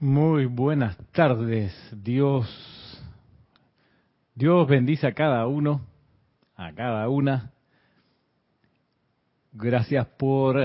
[0.00, 2.46] Muy buenas tardes, Dios.
[4.32, 5.80] Dios bendice a cada uno,
[6.54, 7.50] a cada una.
[9.50, 10.56] Gracias por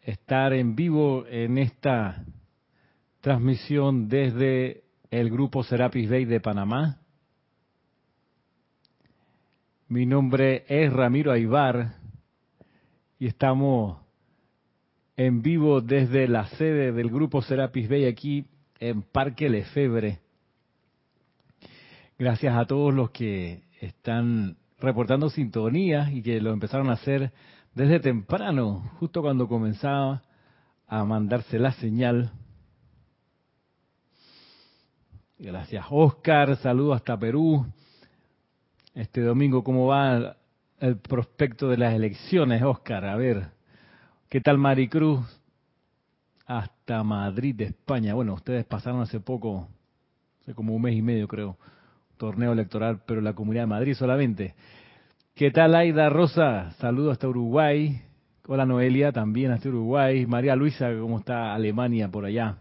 [0.00, 2.24] estar en vivo en esta
[3.20, 6.98] transmisión desde el grupo Serapis Bay de Panamá.
[9.88, 11.92] Mi nombre es Ramiro Aybar
[13.18, 13.98] y estamos
[15.14, 18.46] en vivo desde la sede del grupo Serapis Bay aquí
[18.78, 20.20] en Parque Lefebre.
[22.18, 27.32] Gracias a todos los que están reportando sintonía y que lo empezaron a hacer
[27.74, 30.22] desde temprano, justo cuando comenzaba
[30.86, 32.32] a mandarse la señal.
[35.38, 36.56] Gracias, Oscar.
[36.56, 37.64] Saludos hasta Perú.
[38.94, 40.36] Este domingo, ¿cómo va
[40.80, 43.04] el prospecto de las elecciones, Oscar?
[43.04, 43.50] A ver,
[44.28, 45.37] ¿qué tal Maricruz?
[46.48, 48.14] Hasta Madrid, de España.
[48.14, 49.68] Bueno, ustedes pasaron hace poco,
[50.40, 51.58] hace como un mes y medio creo,
[52.16, 54.54] torneo electoral, pero la Comunidad de Madrid solamente.
[55.34, 56.72] ¿Qué tal Aida Rosa?
[56.78, 58.00] Saludos hasta Uruguay.
[58.46, 60.24] Hola Noelia, también hasta Uruguay.
[60.24, 62.56] María Luisa, ¿cómo está Alemania por allá?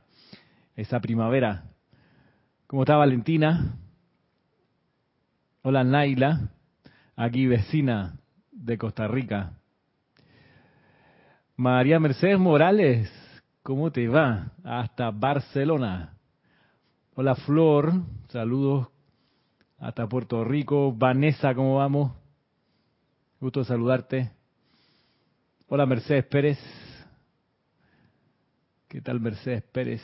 [0.76, 1.64] Esa primavera.
[2.68, 3.78] ¿Cómo está Valentina?
[5.62, 6.50] Hola Naila,
[7.16, 8.20] aquí vecina
[8.52, 9.54] de Costa Rica.
[11.56, 13.10] María Mercedes Morales,
[13.68, 14.54] ¿Cómo te va?
[14.64, 16.14] Hasta Barcelona.
[17.16, 17.92] Hola Flor,
[18.30, 18.88] saludos
[19.78, 20.94] hasta Puerto Rico.
[20.94, 22.14] Vanessa, ¿cómo vamos?
[23.42, 24.32] Gusto saludarte.
[25.68, 26.58] Hola Mercedes Pérez.
[28.88, 30.02] ¿Qué tal Mercedes Pérez?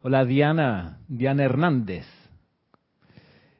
[0.00, 2.06] Hola Diana, Diana Hernández.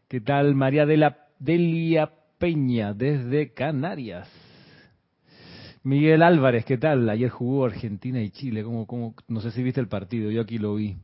[0.09, 4.48] ¿Qué tal María de la Delia Peña desde Canarias?
[5.89, 7.09] Miguel Álvarez, ¿qué tal?
[7.09, 8.63] Ayer jugó Argentina y Chile.
[8.63, 9.15] ¿Cómo, cómo?
[9.27, 10.99] No sé si viste el partido, yo aquí lo vi.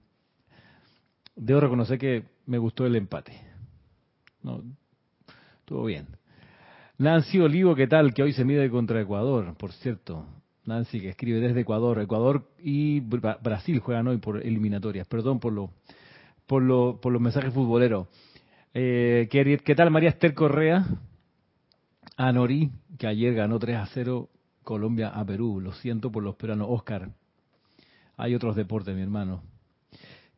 [1.34, 3.32] Debo reconocer que me gustó el empate.
[4.42, 4.62] No,
[5.64, 6.08] todo bien.
[6.98, 8.12] Nancy Olivo, ¿qué tal?
[8.12, 10.26] Que hoy se mide contra Ecuador, por cierto.
[10.66, 11.98] Nancy que escribe desde Ecuador.
[12.02, 15.06] Ecuador y Brasil juegan hoy por eliminatorias.
[15.06, 15.70] Perdón por lo,
[16.46, 18.06] por lo, por los mensajes futboleros.
[18.74, 20.84] Eh, ¿qué, ¿qué, tal María Esther Correa?
[22.18, 24.28] Anori, que ayer ganó 3 a 0
[24.64, 25.60] Colombia a Perú.
[25.60, 26.66] Lo siento por los peruanos.
[26.70, 27.10] Oscar,
[28.16, 29.42] hay otros deportes, mi hermano.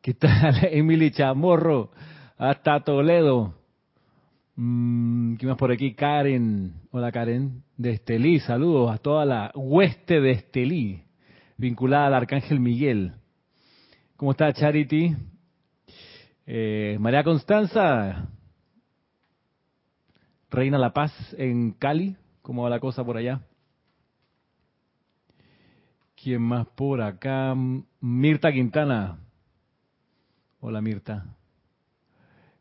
[0.01, 0.55] ¿Qué tal?
[0.71, 1.91] Emily Chamorro,
[2.37, 3.55] hasta Toledo.
[4.55, 5.93] Mm, ¿Qué más por aquí?
[5.93, 6.73] Karen.
[6.91, 7.63] Hola Karen.
[7.77, 11.03] De Estelí, saludos a toda la hueste de Estelí,
[11.57, 13.13] vinculada al Arcángel Miguel.
[14.15, 15.15] ¿Cómo está Charity?
[16.47, 18.29] Eh, María Constanza,
[20.49, 22.15] Reina La Paz en Cali.
[22.41, 23.41] ¿Cómo va la cosa por allá?
[26.27, 27.55] ¿Quién más por acá?
[28.01, 29.17] Mirta Quintana.
[30.59, 31.37] Hola Mirta.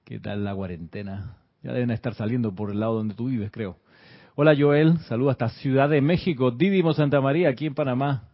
[0.05, 1.39] ¿Qué tal la cuarentena?
[1.65, 3.77] Ya deben estar saliendo por el lado donde tú vives, creo.
[4.37, 6.53] Hola Joel, saludo hasta Ciudad de México.
[6.53, 8.29] Didimo Santa María, aquí en Panamá.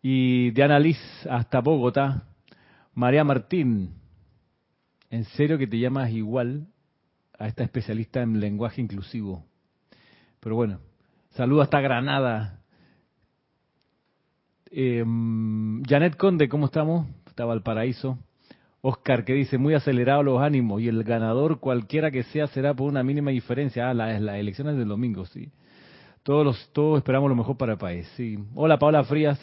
[0.00, 0.96] Y Diana Liz,
[1.28, 2.22] hasta Bogotá.
[2.94, 3.90] María Martín,
[5.10, 6.66] ¿en serio que te llamas igual
[7.38, 9.44] a esta especialista en lenguaje inclusivo?
[10.40, 10.78] Pero bueno,
[11.32, 12.62] saludo hasta Granada.
[14.78, 15.02] Eh,
[15.88, 17.06] Janet Conde, ¿cómo estamos?
[17.26, 18.18] Estaba al paraíso.
[18.82, 22.86] Oscar, que dice, muy acelerado los ánimos y el ganador, cualquiera que sea, será por
[22.86, 23.88] una mínima diferencia.
[23.88, 25.50] Ah, las, elecciones del domingo, sí.
[26.22, 28.38] Todos, los, todos esperamos lo mejor para el país, sí.
[28.54, 29.40] Hola, Paola Frías.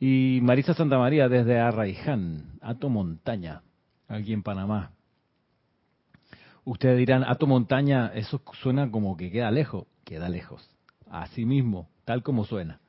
[0.00, 3.62] Y Marisa Santa María desde Arraiján, Ato Montaña,
[4.08, 4.90] aquí en Panamá.
[6.64, 9.86] Ustedes dirán, Ato Montaña, eso suena como que queda lejos.
[10.04, 10.68] Queda lejos.
[11.08, 12.80] Así mismo, tal como suena.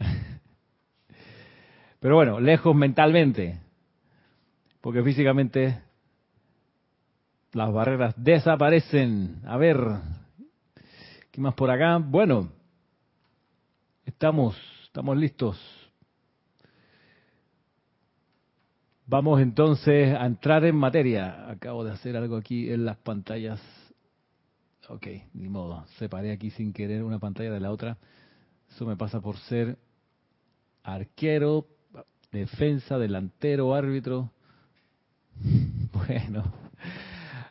[2.00, 3.60] Pero bueno, lejos mentalmente,
[4.80, 5.82] porque físicamente
[7.52, 9.42] las barreras desaparecen.
[9.44, 9.76] A ver,
[11.30, 11.98] ¿qué más por acá?
[11.98, 12.50] Bueno,
[14.06, 15.60] estamos, estamos listos.
[19.04, 21.50] Vamos entonces a entrar en materia.
[21.50, 23.60] Acabo de hacer algo aquí en las pantallas.
[24.88, 25.84] Ok, ni modo.
[25.98, 27.98] Separé aquí sin querer una pantalla de la otra.
[28.70, 29.76] Eso me pasa por ser
[30.82, 31.66] arquero,
[32.32, 34.30] defensa, delantero, árbitro.
[35.92, 36.44] Bueno,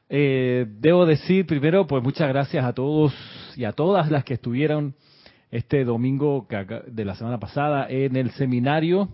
[0.07, 3.13] eh, debo decir primero, pues muchas gracias a todos
[3.55, 4.95] y a todas las que estuvieron
[5.51, 6.47] este domingo
[6.87, 9.09] de la semana pasada en el seminario,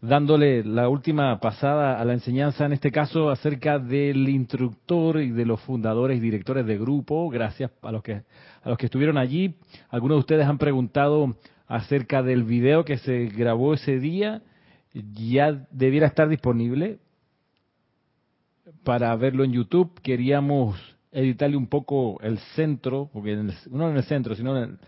[0.00, 5.44] dándole la última pasada a la enseñanza, en este caso acerca del instructor y de
[5.44, 7.28] los fundadores y directores de grupo.
[7.28, 8.22] Gracias a los que
[8.62, 9.54] a los que estuvieron allí.
[9.90, 11.36] Algunos de ustedes han preguntado
[11.66, 14.42] acerca del video que se grabó ese día
[14.94, 16.98] ya debiera estar disponible
[18.84, 20.00] para verlo en YouTube.
[20.02, 20.78] Queríamos
[21.10, 23.36] editarle un poco el centro, porque
[23.70, 24.78] no en el centro, sino en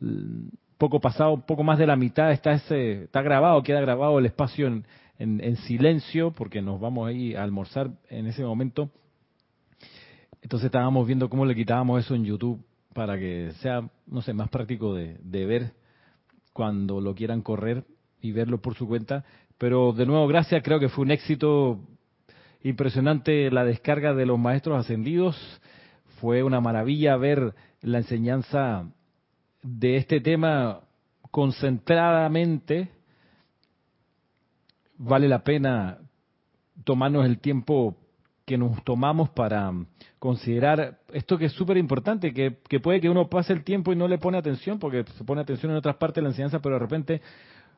[0.00, 4.26] el, poco pasado, poco más de la mitad está ese, está grabado, queda grabado el
[4.26, 4.84] espacio en,
[5.18, 8.90] en, silencio, porque nos vamos ahí a almorzar en ese momento.
[10.42, 12.62] Entonces estábamos viendo cómo le quitábamos eso en YouTube
[12.92, 15.72] para que sea, no sé, más práctico de, de ver
[16.52, 17.84] cuando lo quieran correr
[18.20, 19.24] y verlo por su cuenta.
[19.64, 21.80] Pero de nuevo, gracias, creo que fue un éxito
[22.62, 25.38] impresionante la descarga de los maestros ascendidos.
[26.20, 28.86] Fue una maravilla ver la enseñanza
[29.62, 30.80] de este tema
[31.30, 32.90] concentradamente.
[34.98, 35.96] Vale la pena
[36.84, 37.96] tomarnos el tiempo
[38.44, 39.72] que nos tomamos para
[40.18, 43.96] considerar esto que es súper importante, que, que, puede que uno pase el tiempo y
[43.96, 46.74] no le pone atención, porque se pone atención en otras partes de la enseñanza, pero
[46.74, 47.22] de repente,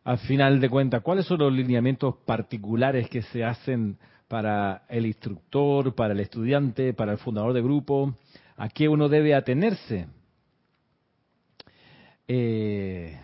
[0.07, 3.99] al final de cuentas, ¿cuáles son los lineamientos particulares que se hacen
[4.29, 8.15] para el instructor, para el estudiante, para el fundador de grupo?
[8.57, 10.07] ¿A qué uno debe atenerse?
[12.29, 13.19] Eh,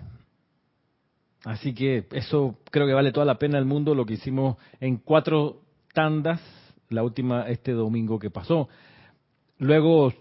[1.45, 4.97] así que eso creo que vale toda la pena el mundo, lo que hicimos en
[4.97, 5.61] cuatro
[5.95, 6.41] tandas
[6.89, 8.69] la última este domingo que pasó.
[9.59, 10.13] Luego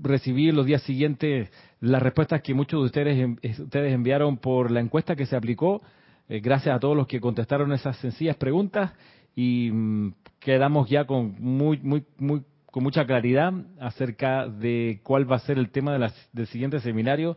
[0.00, 1.48] recibí los días siguientes
[1.78, 5.80] las respuestas que muchos de ustedes, ustedes enviaron por la encuesta que se aplicó.
[6.28, 8.92] Eh, gracias a todos los que contestaron esas sencillas preguntas
[9.34, 15.36] y mm, quedamos ya con muy, muy, muy, con mucha claridad acerca de cuál va
[15.36, 15.96] a ser el tema
[16.32, 17.36] del siguiente seminario,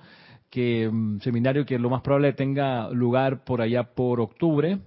[0.49, 4.79] que mm, seminario que lo más probable tenga lugar por allá por octubre,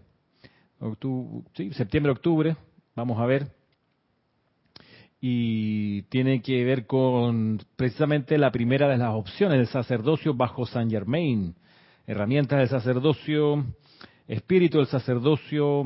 [0.80, 2.56] octubre sí, septiembre, octubre,
[2.94, 3.46] vamos a ver.
[5.18, 10.90] Y tiene que ver con precisamente la primera de las opciones, el sacerdocio bajo Saint
[10.90, 11.54] Germain,
[12.06, 13.64] herramientas del sacerdocio,
[14.28, 15.84] espíritu del sacerdocio,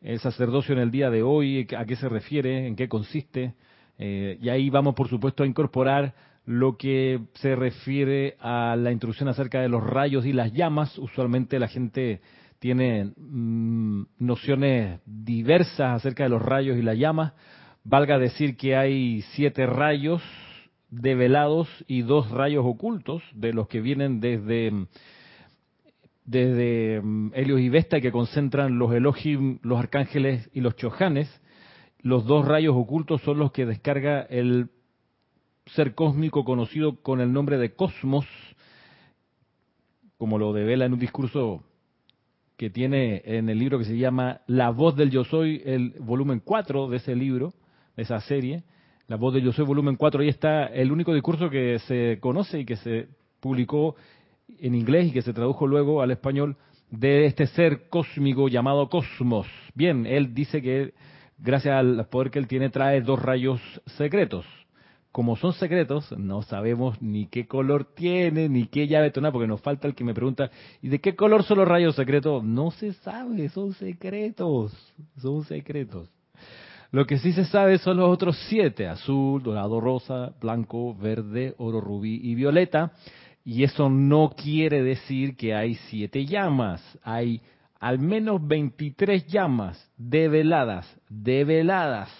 [0.00, 3.54] el sacerdocio en el día de hoy, a qué se refiere, en qué consiste,
[3.98, 6.14] eh, y ahí vamos por supuesto a incorporar
[6.46, 11.58] lo que se refiere a la introducción acerca de los rayos y las llamas, usualmente
[11.58, 12.20] la gente
[12.58, 17.32] tiene mm, nociones diversas acerca de los rayos y las llamas,
[17.82, 20.22] Valga decir que hay siete rayos
[20.90, 24.86] develados y dos rayos ocultos, de los que vienen desde,
[26.30, 31.28] desde mm, Helios y Vesta, que concentran los Elohim, los arcángeles y los chojanes.
[32.02, 34.70] Los dos rayos ocultos son los que descarga el
[35.66, 38.26] ser cósmico conocido con el nombre de Cosmos,
[40.18, 41.64] como lo devela en un discurso
[42.56, 46.40] que tiene en el libro que se llama La voz del yo soy, el volumen
[46.44, 47.54] 4 de ese libro,
[47.96, 48.62] esa serie,
[49.08, 52.60] La voz de Yo Soy, volumen 4, ahí está el único discurso que se conoce
[52.60, 53.08] y que se
[53.40, 53.96] publicó
[54.58, 56.56] en inglés y que se tradujo luego al español
[56.90, 59.46] de este ser cósmico llamado Cosmos.
[59.74, 60.94] Bien, él dice que
[61.38, 63.60] gracias al poder que él tiene trae dos rayos
[63.96, 64.44] secretos.
[65.12, 69.60] Como son secretos, no sabemos ni qué color tiene, ni qué llave tonar, porque nos
[69.60, 70.50] falta el que me pregunta,
[70.82, 72.44] ¿y de qué color son los rayos secretos?
[72.44, 74.72] No se sabe, son secretos,
[75.16, 76.08] son secretos.
[76.92, 81.80] Lo que sí se sabe son los otros siete, azul, dorado, rosa, blanco, verde, oro,
[81.80, 82.92] rubí y violeta.
[83.44, 87.40] Y eso no quiere decir que hay siete llamas, hay
[87.78, 92.10] al menos 23 llamas develadas, develadas.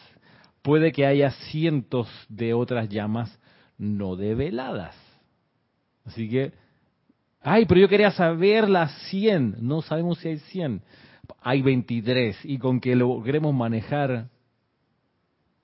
[0.62, 3.38] Puede que haya cientos de otras llamas
[3.76, 4.96] no develadas.
[6.04, 6.52] Así que,
[7.42, 9.56] ay, pero yo quería saber las 100.
[9.60, 10.82] No sabemos si hay 100.
[11.42, 14.28] Hay 23 y con que logremos manejar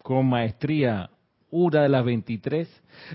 [0.02, 1.10] con maestría
[1.56, 2.68] una de las 23.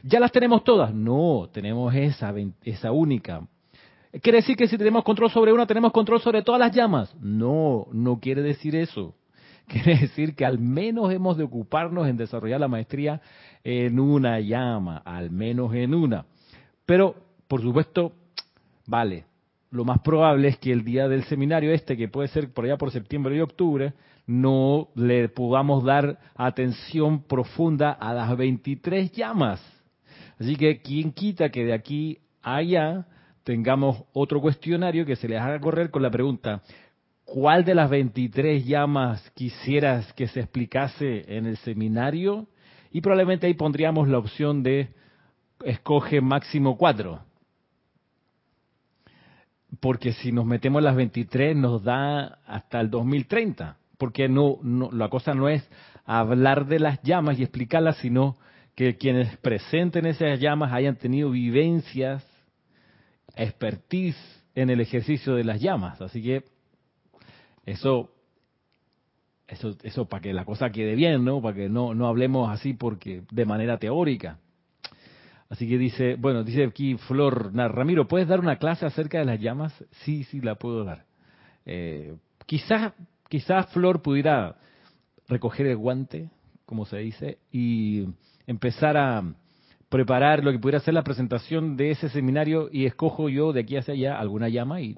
[0.03, 0.93] ¿Ya las tenemos todas?
[0.93, 2.33] No, tenemos esa,
[2.63, 3.48] esa única.
[4.21, 7.15] ¿Quiere decir que si tenemos control sobre una, tenemos control sobre todas las llamas?
[7.21, 9.15] No, no quiere decir eso.
[9.67, 13.21] Quiere decir que al menos hemos de ocuparnos en desarrollar la maestría
[13.63, 16.25] en una llama, al menos en una.
[16.86, 17.15] Pero,
[17.48, 18.12] por supuesto,
[18.86, 19.25] vale,
[19.69, 22.77] lo más probable es que el día del seminario este, que puede ser por allá
[22.77, 23.93] por septiembre y octubre,
[24.25, 29.61] no le podamos dar atención profunda a las 23 llamas.
[30.39, 33.05] Así que, ¿quién quita que de aquí a allá
[33.43, 36.61] tengamos otro cuestionario que se les haga correr con la pregunta,
[37.25, 42.47] ¿cuál de las 23 llamas quisieras que se explicase en el seminario?
[42.91, 44.89] Y probablemente ahí pondríamos la opción de
[45.63, 47.21] escoge máximo cuatro.
[49.79, 54.58] Porque si nos metemos las 23 nos da hasta el 2030 porque no,
[54.91, 55.63] la cosa no es
[56.05, 58.36] hablar de las llamas y explicarlas, sino
[58.74, 62.25] que quienes presenten esas llamas hayan tenido vivencias,
[63.36, 64.17] expertise
[64.55, 66.01] en el ejercicio de las llamas.
[66.01, 66.46] Así que
[67.63, 68.10] eso
[69.48, 71.39] Eso, eso para que la cosa quede bien, ¿no?
[71.39, 74.39] Para que no, no hablemos así porque de manera teórica.
[75.50, 79.39] Así que dice, bueno, dice aquí Flor, Ramiro, ¿puedes dar una clase acerca de las
[79.39, 79.74] llamas?
[80.03, 81.05] Sí, sí, la puedo dar.
[81.65, 82.15] Eh,
[82.48, 82.93] quizás,
[83.31, 84.57] quizás Flor pudiera
[85.29, 86.29] recoger el guante,
[86.65, 88.05] como se dice, y
[88.45, 89.23] empezar a
[89.88, 93.77] preparar lo que pudiera ser la presentación de ese seminario y escojo yo de aquí
[93.77, 94.97] hacia allá alguna llama y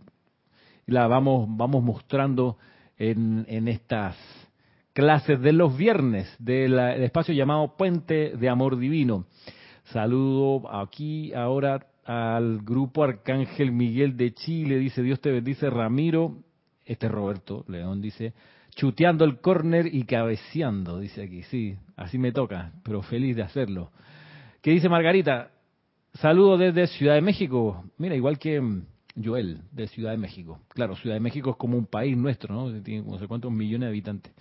[0.88, 2.58] la vamos, vamos mostrando
[2.98, 4.18] en, en estas
[4.94, 9.28] clases de los viernes del espacio llamado Puente de Amor Divino.
[9.84, 16.40] Saludo aquí ahora al grupo Arcángel Miguel de Chile, dice Dios te bendice Ramiro,
[16.86, 18.34] este Roberto León dice,
[18.76, 23.92] chuteando el córner y cabeceando, dice aquí, sí, así me toca, pero feliz de hacerlo.
[24.62, 25.52] ¿Qué dice Margarita?
[26.14, 28.86] Saludo desde Ciudad de México, mira, igual que mm,
[29.24, 30.60] Joel, de Ciudad de México.
[30.70, 32.82] Claro, Ciudad de México es como un país nuestro, ¿no?
[32.82, 34.34] Tiene no sé cuántos millones de habitantes.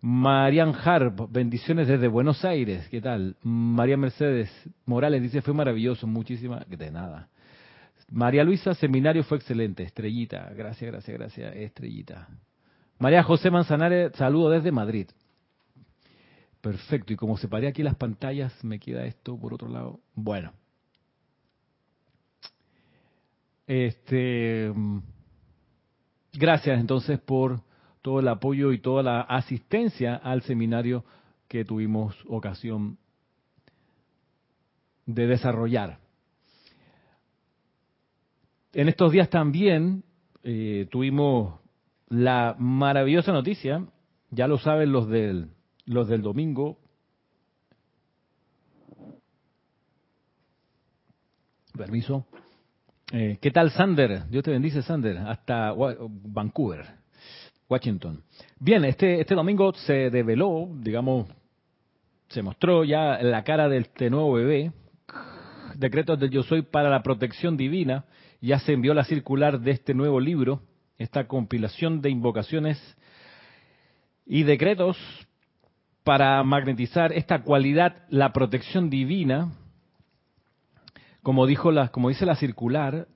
[0.00, 3.36] Marian Harp, bendiciones desde Buenos Aires, ¿qué tal?
[3.42, 4.48] María Mercedes
[4.86, 7.28] Morales dice, fue maravilloso, muchísimas, de nada.
[8.10, 12.28] María Luisa, seminario fue excelente, estrellita, gracias, gracias, gracias, estrellita.
[12.98, 15.08] María José Manzanares, saludo desde Madrid.
[16.60, 20.00] Perfecto, y como separé aquí las pantallas, me queda esto por otro lado.
[20.14, 20.52] Bueno.
[23.66, 24.72] Este,
[26.32, 27.60] gracias entonces por
[28.00, 31.04] todo el apoyo y toda la asistencia al seminario
[31.46, 32.98] que tuvimos ocasión
[35.04, 35.98] de desarrollar.
[38.78, 40.04] En estos días también
[40.44, 41.58] eh, tuvimos
[42.10, 43.84] la maravillosa noticia,
[44.30, 45.48] ya lo saben los del,
[45.84, 46.78] los del domingo,
[51.76, 52.24] permiso.
[53.10, 54.28] Eh, ¿Qué tal, Sander?
[54.28, 55.74] Dios te bendice, Sander, hasta
[56.08, 56.86] Vancouver.
[57.68, 58.22] Washington.
[58.60, 61.26] Bien, este, este domingo se develó, digamos,
[62.28, 64.70] se mostró ya la cara de este nuevo bebé,
[65.74, 68.04] decretos del yo soy para la protección divina,
[68.40, 70.62] ya se envió la circular de este nuevo libro,
[70.96, 72.78] esta compilación de invocaciones
[74.26, 74.96] y decretos
[76.04, 79.52] para magnetizar esta cualidad, la protección divina.
[81.22, 83.08] Como dijo la, como dice la circular,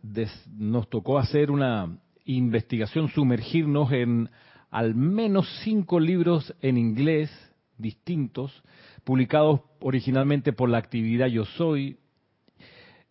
[0.51, 4.31] nos tocó hacer una investigación, sumergirnos en
[4.71, 7.31] al menos cinco libros en inglés
[7.77, 8.63] distintos,
[9.05, 11.99] publicados originalmente por la actividad Yo Soy.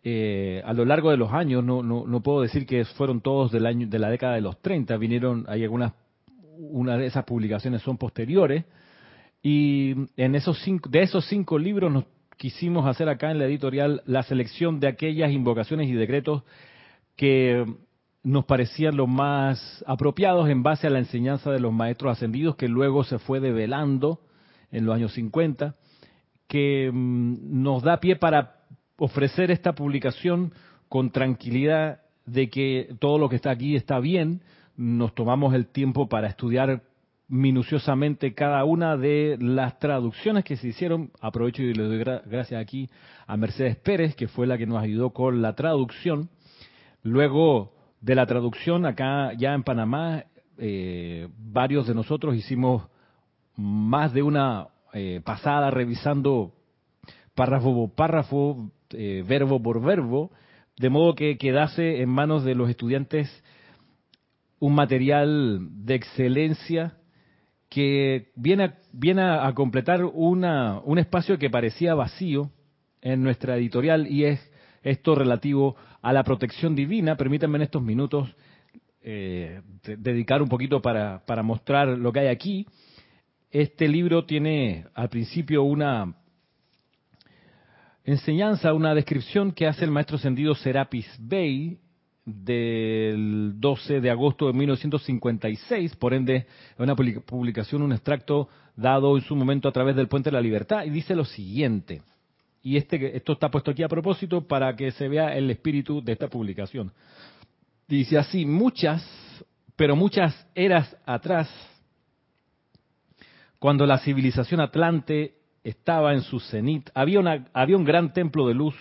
[0.03, 3.51] Eh, a lo largo de los años, no, no, no, puedo decir que fueron todos
[3.51, 5.93] del año, de la década de los 30, vinieron, hay algunas,
[6.57, 8.65] una de esas publicaciones son posteriores,
[9.43, 12.05] y en esos cinco, de esos cinco libros nos
[12.37, 16.43] quisimos hacer acá en la editorial la selección de aquellas invocaciones y decretos
[17.15, 17.65] que
[18.23, 22.67] nos parecían los más apropiados en base a la enseñanza de los maestros ascendidos que
[22.67, 24.21] luego se fue develando
[24.71, 25.75] en los años 50,
[26.47, 28.60] que mm, nos da pie para
[29.03, 30.53] ofrecer esta publicación
[30.87, 34.41] con tranquilidad de que todo lo que está aquí está bien,
[34.77, 36.83] nos tomamos el tiempo para estudiar
[37.27, 41.09] minuciosamente cada una de las traducciones que se hicieron.
[41.19, 42.91] Aprovecho y le doy gracias aquí
[43.25, 46.29] a Mercedes Pérez, que fue la que nos ayudó con la traducción.
[47.01, 50.25] Luego de la traducción acá ya en Panamá,
[50.59, 52.83] eh, varios de nosotros hicimos
[53.55, 56.53] más de una eh, pasada revisando
[57.33, 60.31] párrafo por párrafo, eh, verbo por verbo,
[60.77, 63.29] de modo que quedase en manos de los estudiantes
[64.59, 66.97] un material de excelencia
[67.69, 72.51] que viene a, viene a completar una, un espacio que parecía vacío
[73.01, 74.51] en nuestra editorial y es
[74.83, 77.15] esto relativo a la protección divina.
[77.15, 78.29] Permítanme en estos minutos
[79.01, 82.67] eh, dedicar un poquito para, para mostrar lo que hay aquí.
[83.49, 86.15] Este libro tiene al principio una
[88.03, 91.77] enseñanza, una descripción que hace el maestro ascendido Serapis Bey
[92.25, 96.45] del 12 de agosto de 1956, por ende,
[96.77, 100.85] una publicación, un extracto dado en su momento a través del Puente de la Libertad,
[100.85, 102.01] y dice lo siguiente
[102.63, 106.13] y este, esto está puesto aquí a propósito para que se vea el espíritu de
[106.13, 106.91] esta publicación.
[107.87, 109.03] Dice así, muchas,
[109.75, 111.49] pero muchas eras atrás,
[113.59, 118.53] cuando la civilización atlante estaba en su cenit, había, una, había un gran templo de
[118.53, 118.75] luz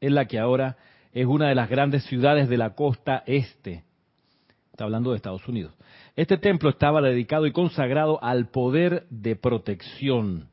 [0.00, 0.76] en la que ahora
[1.12, 3.84] es una de las grandes ciudades de la costa este.
[4.70, 5.74] Está hablando de Estados Unidos.
[6.16, 10.48] Este templo estaba dedicado y consagrado al poder de protección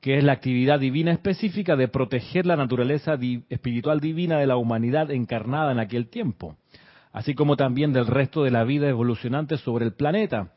[0.00, 3.18] que es la actividad divina específica de proteger la naturaleza
[3.48, 6.56] espiritual divina de la humanidad encarnada en aquel tiempo,
[7.12, 10.52] así como también del resto de la vida evolucionante sobre el planeta.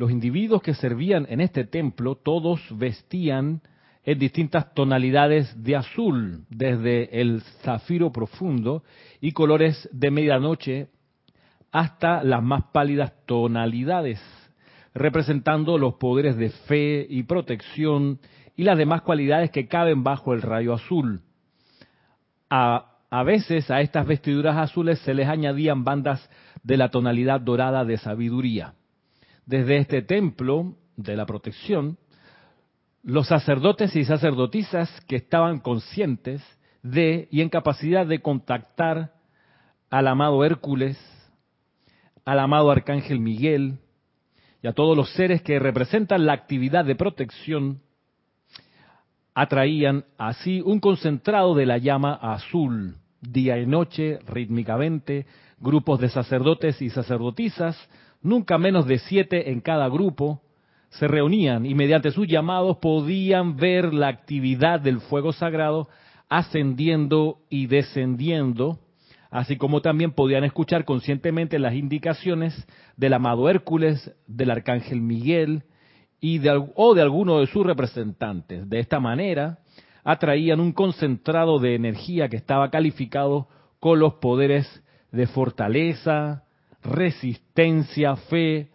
[0.00, 3.60] Los individuos que servían en este templo, todos vestían
[4.02, 8.82] en distintas tonalidades de azul, desde el zafiro profundo
[9.20, 10.88] y colores de medianoche
[11.70, 14.18] hasta las más pálidas tonalidades,
[14.94, 18.20] representando los poderes de fe y protección
[18.56, 21.20] y las demás cualidades que caben bajo el rayo azul.
[22.48, 26.26] A, a veces a estas vestiduras azules se les añadían bandas
[26.62, 28.72] de la tonalidad dorada de sabiduría.
[29.46, 31.98] Desde este templo de la protección,
[33.02, 36.42] los sacerdotes y sacerdotisas que estaban conscientes
[36.82, 39.14] de y en capacidad de contactar
[39.90, 40.98] al amado Hércules,
[42.24, 43.78] al amado Arcángel Miguel
[44.62, 47.80] y a todos los seres que representan la actividad de protección,
[49.34, 55.26] atraían así un concentrado de la llama azul, día y noche, rítmicamente,
[55.58, 57.76] grupos de sacerdotes y sacerdotisas,
[58.22, 60.42] nunca menos de siete en cada grupo,
[60.90, 65.88] se reunían y mediante sus llamados podían ver la actividad del fuego sagrado
[66.28, 68.78] ascendiendo y descendiendo,
[69.30, 75.64] así como también podían escuchar conscientemente las indicaciones del amado Hércules, del arcángel Miguel
[76.20, 78.68] y de, o de alguno de sus representantes.
[78.68, 79.58] De esta manera,
[80.04, 83.48] atraían un concentrado de energía que estaba calificado
[83.78, 86.44] con los poderes de fortaleza,
[86.82, 88.68] resistencia, fe,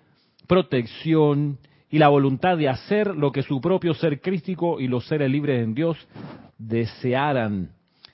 [0.48, 1.58] protección
[1.90, 5.64] y la voluntad de hacer lo que su propio ser crístico y los seres libres
[5.64, 6.08] en Dios
[6.58, 7.72] desearan.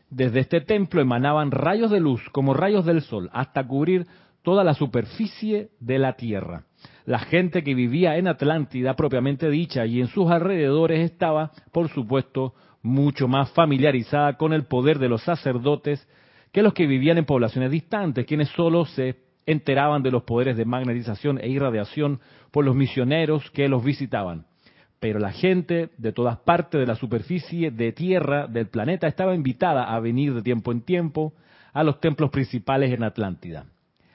[0.09, 4.05] Desde este templo emanaban rayos de luz como rayos del sol hasta cubrir
[4.43, 6.63] toda la superficie de la tierra.
[7.05, 12.53] La gente que vivía en Atlántida propiamente dicha y en sus alrededores estaba, por supuesto,
[12.81, 16.07] mucho más familiarizada con el poder de los sacerdotes
[16.51, 19.15] que los que vivían en poblaciones distantes, quienes solo se
[19.51, 22.19] enteraban de los poderes de magnetización e irradiación
[22.51, 24.45] por los misioneros que los visitaban.
[24.99, 29.83] Pero la gente de todas partes de la superficie de tierra del planeta estaba invitada
[29.83, 31.33] a venir de tiempo en tiempo
[31.73, 33.65] a los templos principales en Atlántida,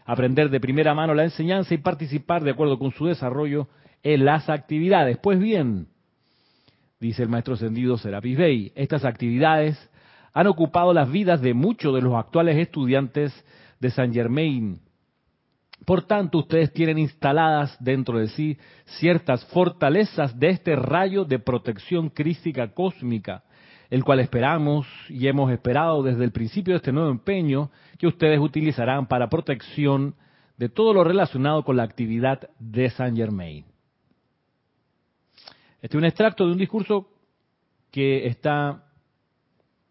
[0.05, 3.66] aprender de primera mano la enseñanza y participar de acuerdo con su desarrollo
[4.03, 5.18] en las actividades.
[5.18, 5.88] Pues bien,
[7.01, 9.90] dice el maestro ascendido Serapis Bey, estas actividades
[10.33, 13.33] han ocupado las vidas de muchos de los actuales estudiantes
[13.81, 14.81] de San Germain
[15.87, 18.59] por tanto, ustedes tienen instaladas dentro de sí
[18.99, 23.44] ciertas fortalezas de este rayo de protección crística cósmica,
[23.88, 28.40] el cual esperamos y hemos esperado desde el principio de este nuevo empeño que ustedes
[28.40, 30.16] utilizarán para protección
[30.57, 33.64] de todo lo relacionado con la actividad de Saint Germain.
[35.81, 37.09] Este es un extracto de un discurso
[37.92, 38.87] que está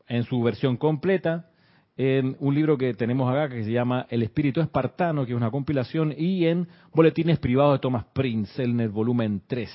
[0.09, 1.51] en su versión completa
[1.97, 5.51] en un libro que tenemos acá que se llama El Espíritu Espartano, que es una
[5.51, 9.69] compilación, y en Boletines Privados de Thomas Prince, en el volumen 3,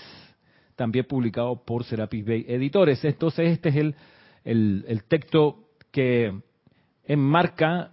[0.76, 3.02] también publicado por Serapis Bay Editores.
[3.04, 3.94] Entonces, este es el,
[4.44, 6.38] el, texto que
[7.04, 7.92] enmarca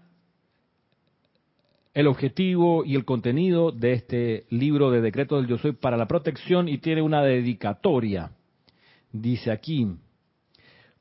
[1.93, 6.07] el objetivo y el contenido de este libro de decretos del Yo Soy para la
[6.07, 8.31] protección y tiene una dedicatoria.
[9.11, 9.87] Dice aquí,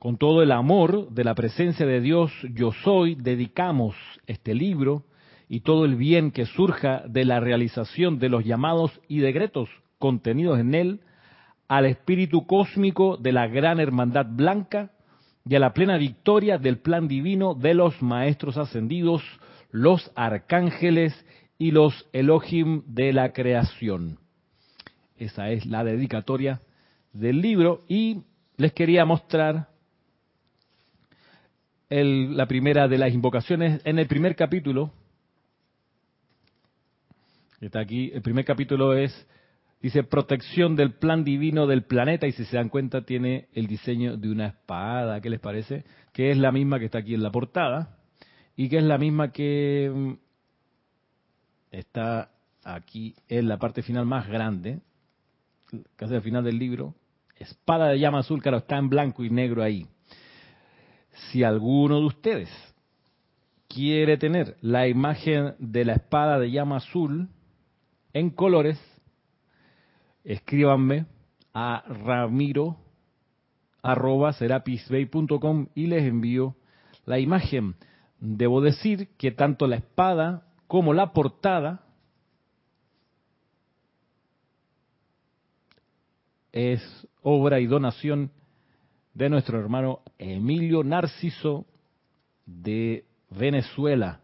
[0.07, 3.93] con todo el amor de la presencia de Dios yo soy, dedicamos
[4.25, 5.03] este libro
[5.49, 9.67] y todo el bien que surja de la realización de los llamados y decretos
[9.99, 11.01] contenidos en él
[11.67, 14.93] al espíritu cósmico de la gran hermandad blanca
[15.43, 19.21] y a la plena victoria del plan divino de los maestros ascendidos,
[19.71, 21.13] los arcángeles
[21.57, 24.19] y los Elohim de la creación.
[25.17, 26.61] Esa es la dedicatoria
[27.11, 28.21] del libro y
[28.55, 29.75] les quería mostrar
[31.89, 34.91] la primera de las invocaciones en el primer capítulo.
[37.61, 39.27] Está aquí, el primer capítulo es,
[39.81, 44.17] dice, protección del plan divino del planeta y si se dan cuenta tiene el diseño
[44.17, 45.85] de una espada, ¿qué les parece?
[46.13, 47.97] Que es la misma que está aquí en la portada
[48.55, 50.13] y que es la misma que mm,
[51.71, 52.31] está
[52.63, 54.81] aquí en la parte final más grande,
[55.95, 56.95] casi al final del libro.
[57.37, 59.87] Espada de llama azul, claro, está en blanco y negro ahí
[61.31, 62.49] si alguno de ustedes
[63.67, 67.29] quiere tener la imagen de la espada de llama azul
[68.13, 68.79] en colores,
[70.23, 71.05] escríbanme
[71.53, 72.77] a ramiro
[75.75, 76.55] y les envío
[77.05, 77.75] la imagen.
[78.19, 81.83] Debo decir que tanto la espada como la portada
[86.51, 88.31] es obra y donación
[89.17, 91.65] de nuestro hermano Emilio Narciso
[92.45, 94.21] de Venezuela.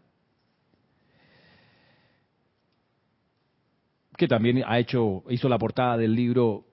[4.16, 6.66] que también ha hecho, hizo la portada del libro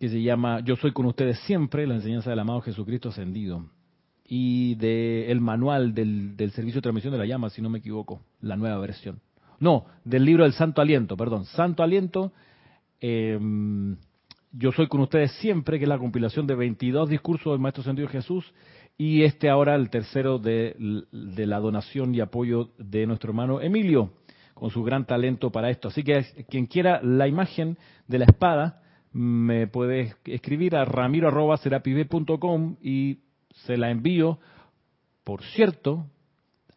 [0.00, 3.70] que se llama Yo soy con ustedes siempre, la enseñanza del amado Jesucristo ascendido.
[4.24, 8.20] Y del manual del, del servicio de transmisión de la llama, si no me equivoco,
[8.40, 9.20] la nueva versión.
[9.60, 11.44] No, del libro del Santo Aliento, perdón.
[11.44, 12.32] Santo Aliento,
[13.00, 13.38] eh,
[14.52, 18.08] Yo soy con ustedes siempre, que es la compilación de 22 discursos del Maestro Sentido
[18.08, 18.52] Jesús,
[18.96, 20.74] y este ahora el tercero de,
[21.10, 24.12] la donación y apoyo de nuestro hermano Emilio,
[24.54, 25.88] con su gran talento para esto.
[25.88, 28.82] Así que quien quiera la imagen de la espada,
[29.12, 33.18] me puede escribir a ramiro.com y
[33.64, 34.38] se la envío.
[35.24, 36.06] Por cierto,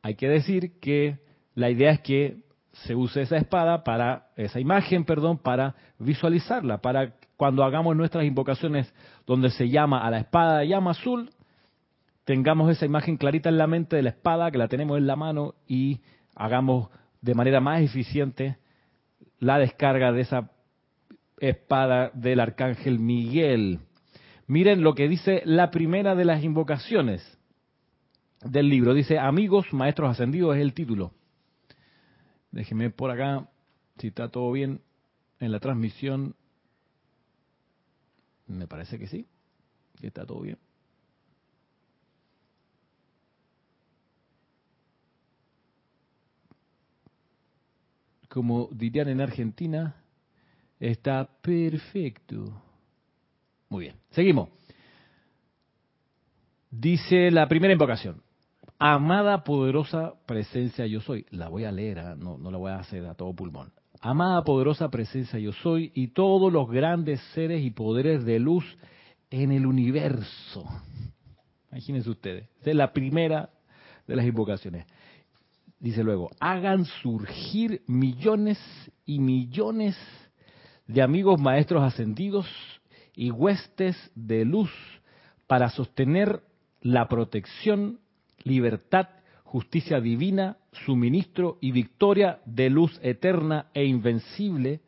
[0.01, 1.19] hay que decir que
[1.55, 7.18] la idea es que se use esa espada para, esa imagen, perdón, para visualizarla, para
[7.39, 8.93] cuando hagamos nuestras invocaciones
[9.25, 11.29] donde se llama a la espada de llama azul,
[12.25, 15.15] tengamos esa imagen clarita en la mente de la espada, que la tenemos en la
[15.15, 16.01] mano y
[16.35, 16.89] hagamos
[17.21, 18.57] de manera más eficiente
[19.39, 20.51] la descarga de esa
[21.37, 23.79] espada del arcángel Miguel.
[24.45, 27.39] Miren lo que dice la primera de las invocaciones
[28.43, 28.93] del libro.
[28.93, 31.13] Dice, amigos, maestros ascendidos es el título.
[32.51, 33.47] Déjenme por acá,
[33.97, 34.81] si está todo bien
[35.39, 36.35] en la transmisión.
[38.49, 39.25] Me parece que sí,
[39.99, 40.57] que está todo bien.
[48.27, 49.95] Como dirían en Argentina,
[50.79, 52.61] Está perfecto.
[53.67, 54.49] Muy bien, seguimos.
[56.71, 58.21] Dice la primera invocación.
[58.77, 61.25] Amada poderosa presencia yo soy.
[61.31, 62.15] La voy a leer, ¿ah?
[62.15, 63.73] no, no la voy a hacer a todo pulmón.
[64.01, 68.63] Amada poderosa presencia yo soy y todos los grandes seres y poderes de luz
[69.29, 70.63] en el universo.
[71.71, 72.49] Imagínense ustedes.
[72.61, 73.49] Esa es la primera
[74.07, 74.85] de las invocaciones.
[75.79, 78.57] Dice luego, hagan surgir millones
[79.05, 79.97] y millones
[80.87, 82.47] de amigos maestros ascendidos
[83.13, 84.71] y huestes de luz
[85.45, 86.41] para sostener
[86.81, 87.99] la protección,
[88.43, 89.09] libertad,
[89.49, 94.81] justicia divina, suministro y victoria de luz eterna e invencible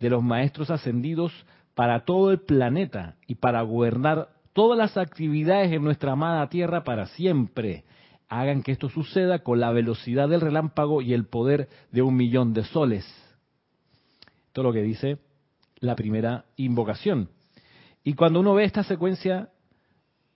[0.00, 1.32] de los maestros ascendidos
[1.74, 7.06] para todo el planeta y para gobernar todas las actividades en nuestra amada Tierra para
[7.06, 7.84] siempre.
[8.28, 12.52] Hagan que esto suceda con la velocidad del relámpago y el poder de un millón
[12.52, 13.06] de soles.
[14.52, 15.20] Todo lo que dice
[15.80, 17.30] la primera invocación.
[18.04, 19.48] Y cuando uno ve esta secuencia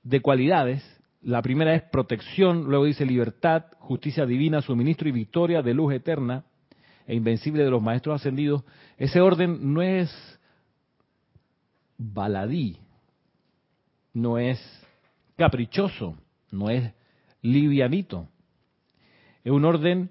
[0.03, 0.83] de cualidades,
[1.23, 6.45] la primera es protección, luego dice libertad, justicia divina, suministro y victoria de luz eterna
[7.07, 8.65] e invencible de los maestros ascendidos.
[8.97, 10.11] Ese orden no es
[11.99, 12.79] baladí,
[14.13, 14.61] no es
[15.37, 16.17] caprichoso,
[16.51, 16.93] no es
[17.43, 18.29] livianito.
[19.45, 20.11] Es un orden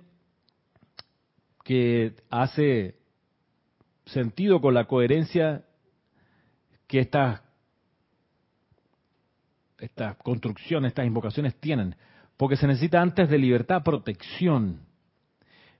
[1.64, 2.96] que hace
[4.06, 5.66] sentido con la coherencia
[6.88, 7.42] que estas
[9.78, 11.96] esta construcciones, estas invocaciones tienen.
[12.38, 14.82] Porque se necesita antes de libertad protección.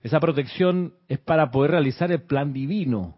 [0.02, 3.16] Esa protección es para poder realizar el plan divino.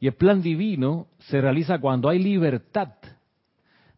[0.00, 2.94] Y el plan divino se realiza cuando hay libertad.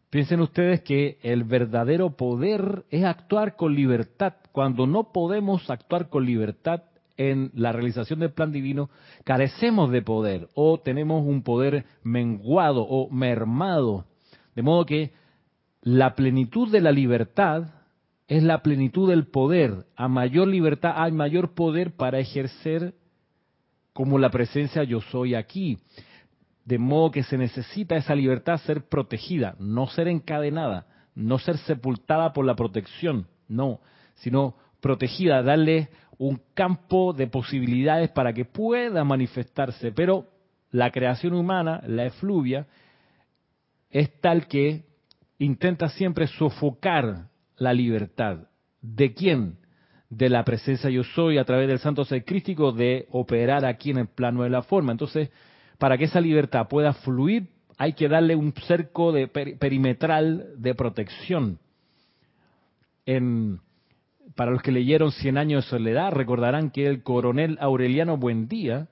[0.09, 4.35] Piensen ustedes que el verdadero poder es actuar con libertad.
[4.51, 6.83] Cuando no podemos actuar con libertad,
[7.17, 8.89] en la realización del plan divino,
[9.23, 14.05] carecemos de poder o tenemos un poder menguado o mermado.
[14.55, 15.11] De modo que
[15.87, 17.69] la plenitud de la libertad
[18.27, 19.85] es la plenitud del poder.
[19.95, 22.93] A mayor libertad hay mayor poder para ejercer
[23.93, 25.77] como la presencia yo soy aquí.
[26.65, 32.33] De modo que se necesita esa libertad ser protegida, no ser encadenada, no ser sepultada
[32.33, 33.79] por la protección, no,
[34.15, 40.25] sino protegida, darle un campo de posibilidades para que pueda manifestarse, pero
[40.69, 42.67] la creación humana, la efluvia,
[43.89, 44.86] es tal que
[45.39, 48.47] intenta siempre sofocar la libertad.
[48.81, 49.57] ¿De quién?
[50.09, 53.97] De la presencia yo soy a través del santo ser crístico de operar aquí en
[53.97, 54.91] el plano de la forma.
[54.91, 55.29] Entonces,
[55.77, 61.59] para que esa libertad pueda fluir, hay que darle un cerco de perimetral de protección.
[63.05, 63.59] En,
[64.35, 68.87] para los que leyeron Cien años de soledad, recordarán que el coronel Aureliano Buendía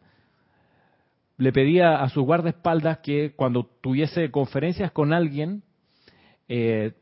[1.37, 5.63] le pedía a sus guardaespaldas que cuando tuviese conferencias con alguien,
[6.47, 6.93] eh,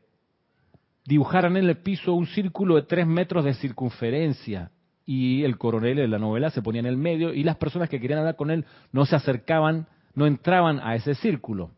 [1.04, 4.70] dibujaran en el piso un círculo de tres metros de circunferencia.
[5.06, 8.00] Y el coronel en la novela se ponía en el medio y las personas que
[8.00, 11.70] querían hablar con él no se acercaban, no entraban a ese círculo.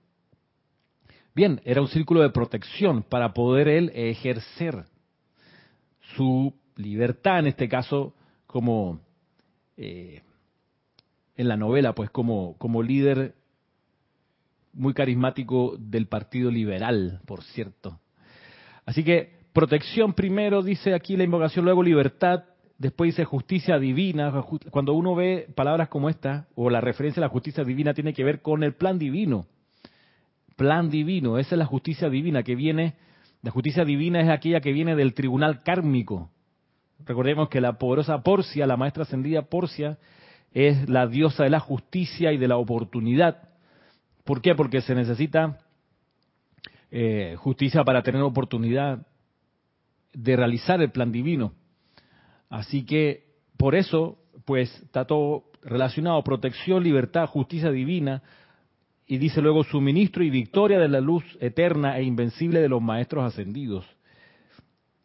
[1.34, 4.84] Bien, era un círculo de protección para poder él ejercer
[6.14, 8.14] su libertad, en este caso
[8.46, 9.00] como
[9.76, 10.22] eh,
[11.36, 13.34] en la novela, pues como, como líder
[14.76, 17.98] muy carismático del Partido Liberal, por cierto.
[18.84, 22.44] Así que protección primero, dice aquí la invocación, luego libertad,
[22.78, 24.32] después dice justicia divina.
[24.70, 28.22] Cuando uno ve palabras como esta, o la referencia a la justicia divina, tiene que
[28.22, 29.46] ver con el plan divino.
[30.56, 32.94] Plan divino, esa es la justicia divina que viene,
[33.42, 36.30] la justicia divina es aquella que viene del tribunal kármico.
[37.04, 39.98] Recordemos que la poderosa Porcia, la maestra ascendida Porcia,
[40.52, 43.50] es la diosa de la justicia y de la oportunidad.
[44.26, 44.56] ¿Por qué?
[44.56, 45.60] Porque se necesita
[46.90, 49.06] eh, justicia para tener oportunidad
[50.12, 51.52] de realizar el plan divino.
[52.50, 53.24] Así que
[53.56, 58.22] por eso, pues está todo relacionado, protección, libertad, justicia divina,
[59.06, 63.24] y dice luego suministro y victoria de la luz eterna e invencible de los maestros
[63.24, 63.86] ascendidos.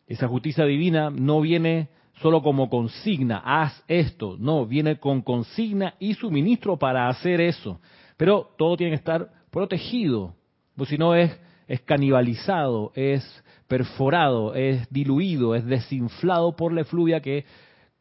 [0.08, 1.90] Esa justicia divina no viene
[2.22, 7.80] solo como consigna, haz esto, no, viene con consigna y suministro para hacer eso.
[8.22, 10.36] Pero todo tiene que estar protegido,
[10.76, 11.36] pues si no es,
[11.68, 17.46] es canibalizado, es perforado, es diluido, es desinflado por la efluvia que,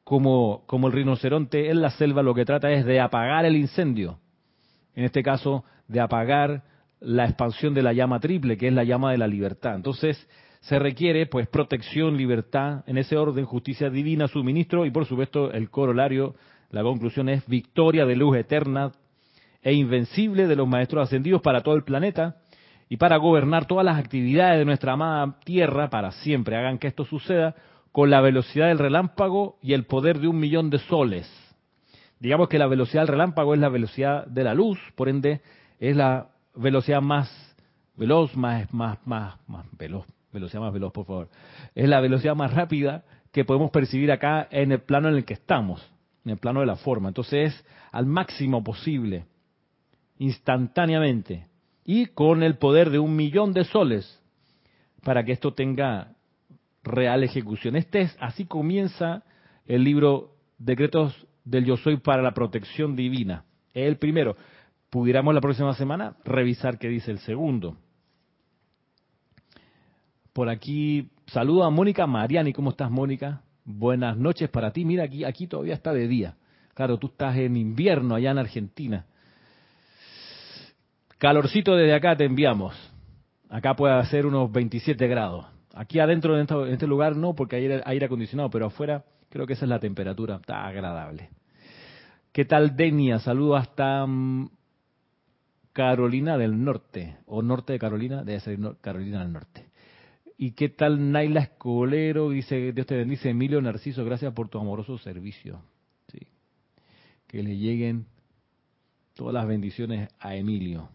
[0.04, 4.18] como, como el rinoceronte en la selva, lo que trata es de apagar el incendio.
[4.94, 6.64] En este caso, de apagar
[7.00, 9.74] la expansión de la llama triple, que es la llama de la libertad.
[9.74, 10.28] Entonces,
[10.61, 15.70] se requiere pues protección, libertad, en ese orden, justicia divina, suministro y por supuesto el
[15.70, 16.35] corolario,
[16.68, 18.92] la conclusión es victoria de luz eterna
[19.62, 22.36] e invencible de los maestros ascendidos para todo el planeta
[22.88, 26.56] y para gobernar todas las actividades de nuestra amada Tierra para siempre.
[26.56, 27.54] Hagan que esto suceda
[27.92, 31.30] con la velocidad del relámpago y el poder de un millón de soles.
[32.18, 35.40] Digamos que la velocidad del relámpago es la velocidad de la luz, por ende
[35.78, 37.30] es la velocidad más
[37.96, 41.28] veloz, más, más, más, más veloz, velocidad más veloz, por favor.
[41.74, 45.34] Es la velocidad más rápida que podemos percibir acá en el plano en el que
[45.34, 45.88] estamos,
[46.24, 47.08] en el plano de la forma.
[47.08, 49.24] Entonces es al máximo posible,
[50.20, 51.46] instantáneamente
[51.83, 54.22] y con el poder de un millón de soles
[55.02, 56.12] para que esto tenga
[56.85, 57.74] real ejecución.
[57.74, 59.24] Este es, así comienza
[59.66, 63.44] el libro Decretos del Yo Soy para la Protección Divina.
[63.72, 64.37] El primero.
[64.90, 67.78] Pudiéramos la próxima semana revisar qué dice el segundo.
[70.35, 72.52] Por aquí saludo a Mónica Mariani.
[72.52, 73.42] ¿Cómo estás, Mónica?
[73.64, 74.85] Buenas noches para ti.
[74.85, 76.37] Mira, aquí, aquí todavía está de día.
[76.74, 79.06] Claro, tú estás en invierno allá en Argentina.
[81.20, 82.74] Calorcito desde acá te enviamos.
[83.50, 85.44] Acá puede ser unos 27 grados.
[85.74, 89.66] Aquí adentro en este lugar no, porque hay aire acondicionado, pero afuera creo que esa
[89.66, 90.37] es la temperatura.
[90.37, 91.28] Está agradable.
[92.33, 93.18] ¿Qué tal, Denia?
[93.18, 94.48] Saludos hasta mm,
[95.74, 99.66] Carolina del Norte, o norte de Carolina, debe ser Carolina del Norte.
[100.38, 102.30] ¿Y qué tal Naila Escolero?
[102.30, 105.61] Dice, Dios te bendice, Emilio Narciso, gracias por tu amoroso servicio.
[107.26, 108.06] Que le lleguen
[109.14, 110.88] todas las bendiciones a Emilio.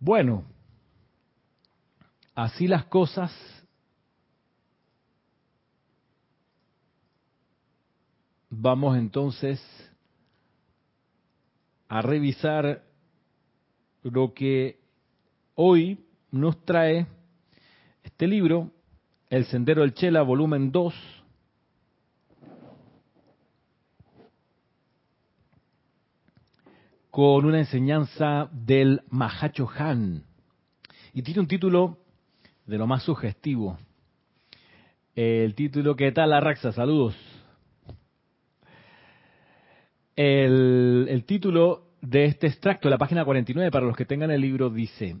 [0.00, 0.44] Bueno,
[2.34, 3.32] así las cosas.
[8.50, 9.60] Vamos entonces
[11.88, 12.84] a revisar
[14.02, 14.78] lo que
[15.54, 17.06] hoy nos trae
[18.04, 18.70] este libro,
[19.28, 20.94] El Sendero del Chela, volumen 2,
[27.18, 30.22] con una enseñanza del Mahacho Han.
[31.12, 31.98] Y tiene un título
[32.64, 33.76] de lo más sugestivo.
[35.16, 36.70] El título, ¿qué tal, Arraxa?
[36.70, 37.16] Saludos.
[40.14, 44.70] El, el título de este extracto la página 49, para los que tengan el libro,
[44.70, 45.16] dice,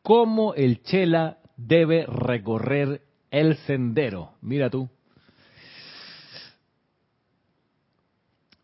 [0.00, 4.30] ¿Cómo el Chela debe recorrer el sendero?
[4.40, 4.88] Mira tú.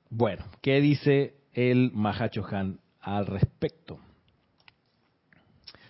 [0.08, 3.98] Bueno, ¿qué dice el Mahacho Han al respecto.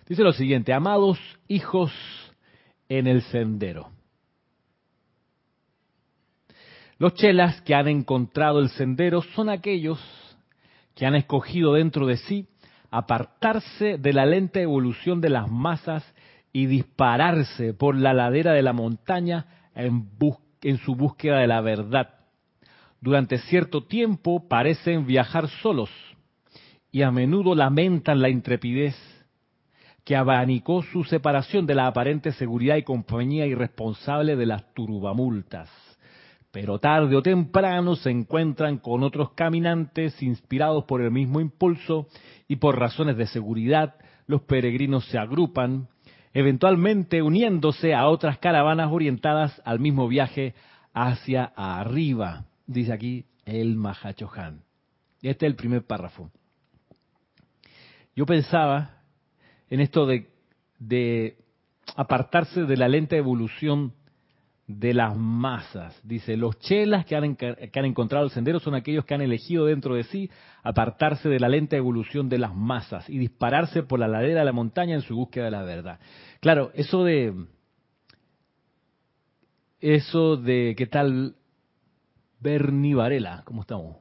[0.07, 1.91] Dice lo siguiente, amados hijos
[2.87, 3.89] en el sendero.
[6.97, 9.99] Los chelas que han encontrado el sendero son aquellos
[10.93, 12.47] que han escogido dentro de sí
[12.91, 16.05] apartarse de la lenta evolución de las masas
[16.53, 20.07] y dispararse por la ladera de la montaña en,
[20.61, 22.24] en su búsqueda de la verdad
[23.05, 25.91] durante cierto tiempo parecen viajar solos
[26.91, 28.95] y a menudo lamentan la intrepidez
[30.03, 35.69] que abanicó su separación de la aparente seguridad y compañía irresponsable de las turbamultas.
[36.51, 42.07] Pero tarde o temprano se encuentran con otros caminantes inspirados por el mismo impulso
[42.47, 45.89] y por razones de seguridad los peregrinos se agrupan,
[46.33, 50.55] eventualmente uniéndose a otras caravanas orientadas al mismo viaje
[50.91, 52.45] hacia arriba.
[52.67, 54.63] Dice aquí el Mahachohan.
[55.21, 56.31] Este es el primer párrafo.
[58.15, 59.01] Yo pensaba
[59.69, 60.29] en esto de,
[60.79, 61.37] de
[61.95, 63.93] apartarse de la lenta evolución
[64.67, 65.99] de las masas.
[66.03, 69.65] Dice, los chelas que han, que han, encontrado el sendero son aquellos que han elegido
[69.65, 70.29] dentro de sí
[70.63, 74.53] apartarse de la lenta evolución de las masas y dispararse por la ladera de la
[74.53, 75.99] montaña en su búsqueda de la verdad.
[76.39, 77.33] Claro, eso de...
[79.81, 81.35] Eso de, ¿qué tal
[82.39, 83.43] Bernie Varela?
[83.45, 83.97] ¿Cómo estamos?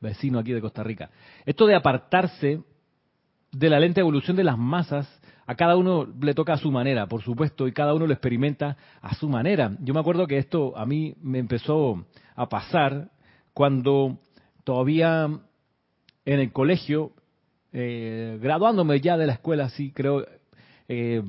[0.00, 1.10] Vecino aquí de Costa Rica.
[1.44, 2.62] Esto de apartarse
[3.52, 5.08] de la lenta evolución de las masas
[5.46, 8.76] a cada uno le toca a su manera, por supuesto, y cada uno lo experimenta
[9.00, 9.76] a su manera.
[9.80, 12.04] Yo me acuerdo que esto a mí me empezó
[12.34, 13.10] a pasar
[13.54, 14.18] cuando
[14.64, 15.30] todavía
[16.24, 17.12] en el colegio,
[17.72, 20.26] eh, graduándome ya de la escuela, sí, creo,
[20.88, 21.22] eh,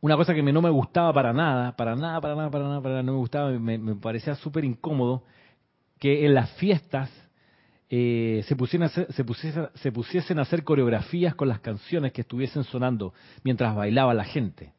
[0.00, 2.94] una cosa que no me gustaba para nada, para nada, para nada, para nada, para
[2.94, 5.22] nada, no me gustaba, me, me parecía súper incómodo,
[5.98, 7.10] que en las fiestas
[7.92, 12.62] eh, se, pusiesen a hacer, se, pusiesen, a hacer coreografías con las canciones que estuviesen
[12.62, 14.72] sonando mientras bailaba la gente.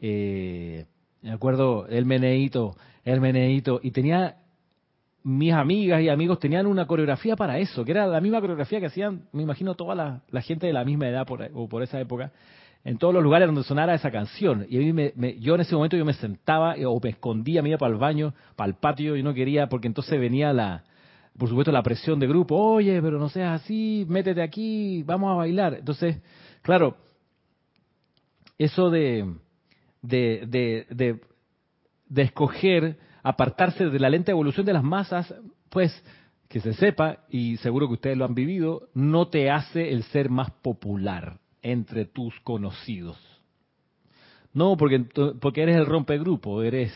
[0.00, 0.86] Eh,
[1.20, 2.74] me acuerdo el meneito,
[3.04, 4.38] el meneito, y tenía
[5.24, 8.86] mis amigas y amigos tenían una coreografía para eso, que era la misma coreografía que
[8.86, 12.32] hacían, me imagino, toda la, gente de la misma edad por, o por esa época,
[12.84, 14.66] en todos los lugares donde sonara esa canción.
[14.68, 17.70] Y a mí me, yo en ese momento yo me sentaba o me escondía, me
[17.70, 20.84] iba para el baño, para el patio, y no quería, porque entonces venía la,
[21.38, 25.34] por supuesto la presión de grupo, oye, pero no seas así, métete aquí, vamos a
[25.34, 25.74] bailar.
[25.74, 26.20] Entonces,
[26.62, 26.96] claro,
[28.58, 29.32] eso de,
[30.02, 31.20] de, de, de,
[32.08, 35.32] de escoger apartarse de la lenta evolución de las masas,
[35.70, 35.92] pues
[36.48, 40.28] que se sepa, y seguro que ustedes lo han vivido, no te hace el ser
[40.28, 43.18] más popular entre tus conocidos.
[44.52, 45.06] No, porque,
[45.40, 46.92] porque eres el rompegrupo, eres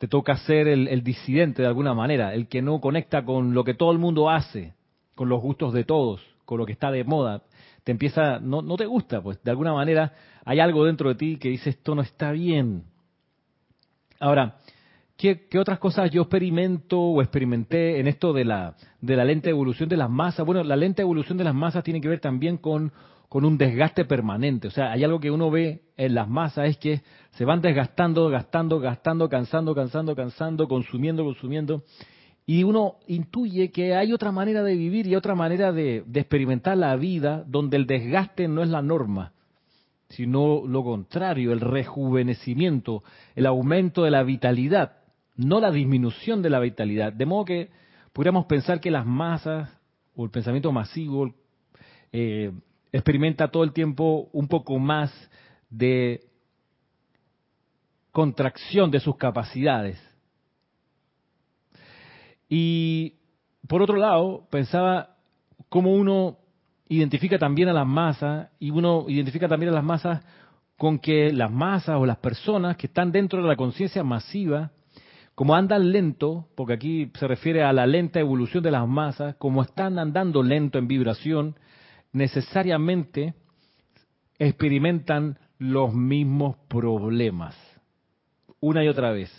[0.00, 3.74] te toca ser el, disidente de alguna manera, el que no conecta con lo que
[3.74, 4.72] todo el mundo hace,
[5.14, 7.42] con los gustos de todos, con lo que está de moda.
[7.84, 10.14] Te empieza, no, no te gusta, pues de alguna manera
[10.46, 12.84] hay algo dentro de ti que dice esto no está bien.
[14.18, 14.56] Ahora,
[15.18, 19.90] ¿qué, otras cosas yo experimento o experimenté en esto de la, de la lenta evolución
[19.90, 20.46] de las masas?
[20.46, 22.90] Bueno, la lenta evolución de las masas tiene que ver también con
[23.30, 24.66] con un desgaste permanente.
[24.66, 28.28] O sea, hay algo que uno ve en las masas, es que se van desgastando,
[28.28, 31.84] gastando, gastando, cansando, cansando, cansando, consumiendo, consumiendo.
[32.44, 36.96] Y uno intuye que hay otra manera de vivir y otra manera de, experimentar la
[36.96, 39.32] vida donde el desgaste no es la norma,
[40.08, 43.04] sino lo contrario, el rejuvenecimiento,
[43.36, 44.96] el aumento de la vitalidad,
[45.36, 47.12] no la disminución de la vitalidad.
[47.12, 47.70] De modo que
[48.12, 49.70] podríamos pensar que las masas
[50.16, 51.32] o el pensamiento masivo,
[52.10, 52.50] eh,
[52.92, 55.12] experimenta todo el tiempo un poco más
[55.68, 56.20] de
[58.12, 59.98] contracción de sus capacidades.
[62.48, 63.14] Y
[63.68, 65.16] por otro lado, pensaba
[65.68, 66.38] cómo uno
[66.88, 70.20] identifica también a las masas y uno identifica también a las masas
[70.76, 74.72] con que las masas o las personas que están dentro de la conciencia masiva,
[75.36, 79.62] como andan lento, porque aquí se refiere a la lenta evolución de las masas, como
[79.62, 81.54] están andando lento en vibración,
[82.12, 83.34] necesariamente
[84.38, 87.56] experimentan los mismos problemas.
[88.60, 89.30] Una y otra vez.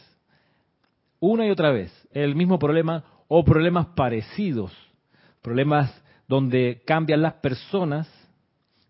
[1.20, 1.92] Una y otra vez.
[2.12, 4.72] El mismo problema o problemas parecidos.
[5.42, 5.92] Problemas
[6.28, 8.10] donde cambian las personas,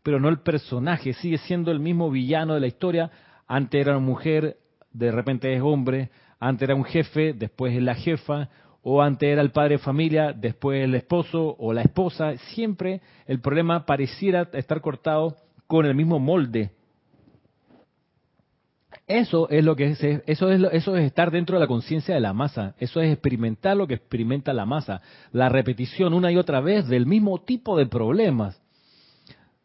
[0.04, 1.14] pero no el personaje.
[1.14, 3.12] Sigue siendo el mismo villano de la historia.
[3.48, 4.58] Antes era una mujer,
[4.92, 6.10] de repente es hombre.
[6.40, 8.50] Antes era un jefe, después es la jefa
[8.84, 13.40] o antes era el padre de familia, después el esposo o la esposa, siempre el
[13.40, 15.36] problema pareciera estar cortado
[15.68, 16.72] con el mismo molde.
[19.08, 22.22] Eso es lo que es, eso es, eso es estar dentro de la conciencia de
[22.22, 26.62] la masa, eso es experimentar lo que experimenta la masa, la repetición una y otra
[26.62, 28.62] vez del mismo tipo de problemas.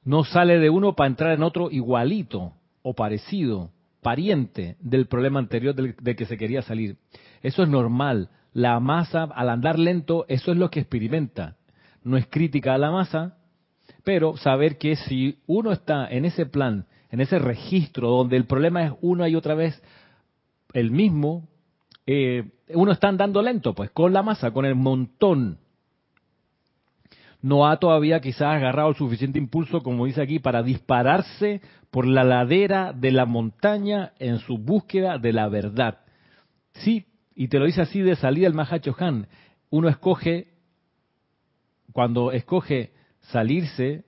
[0.05, 2.53] No sale de uno para entrar en otro igualito
[2.83, 3.71] o parecido,
[4.03, 6.97] pariente del problema anterior del, del que se quería salir.
[7.43, 11.57] Eso es normal la masa, al andar lento, eso es lo que experimenta.
[12.03, 13.37] No es crítica a la masa,
[14.03, 18.83] pero saber que si uno está en ese plan, en ese registro donde el problema
[18.83, 19.83] es una y otra vez
[20.73, 21.47] el mismo,
[22.07, 25.59] eh, uno está andando lento, pues con la masa, con el montón.
[27.43, 32.25] No ha todavía quizás agarrado el suficiente impulso, como dice aquí, para dispararse por la
[32.25, 35.99] ladera de la montaña en su búsqueda de la verdad.
[36.73, 37.05] Sí,
[37.37, 39.29] y te lo dice así de salida el Mahacho Han.
[39.69, 40.49] Uno escoge,
[41.93, 44.05] cuando escoge salirse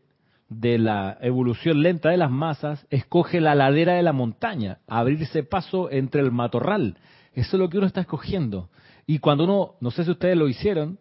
[0.48, 5.90] de la evolución lenta de las masas, escoge la ladera de la montaña, abrirse paso
[5.90, 6.96] entre el matorral.
[7.34, 8.70] Eso es lo que uno está escogiendo.
[9.06, 10.98] Y cuando uno, no sé si ustedes lo hicieron,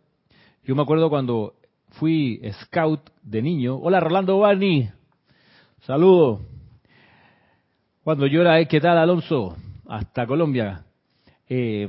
[0.65, 1.53] yo me acuerdo cuando
[1.91, 3.77] fui scout de niño.
[3.77, 4.89] Hola Rolando Barney,
[5.79, 6.41] saludo.
[8.03, 9.55] Cuando yo era, ¿qué tal Alonso?
[9.87, 10.86] Hasta Colombia.
[11.49, 11.87] Eh,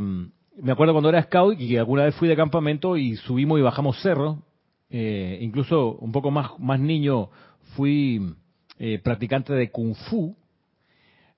[0.60, 4.00] me acuerdo cuando era scout y alguna vez fui de campamento y subimos y bajamos
[4.02, 4.42] cerro.
[4.90, 7.30] Eh, incluso un poco más, más niño
[7.76, 8.34] fui
[8.78, 10.36] eh, practicante de kung fu.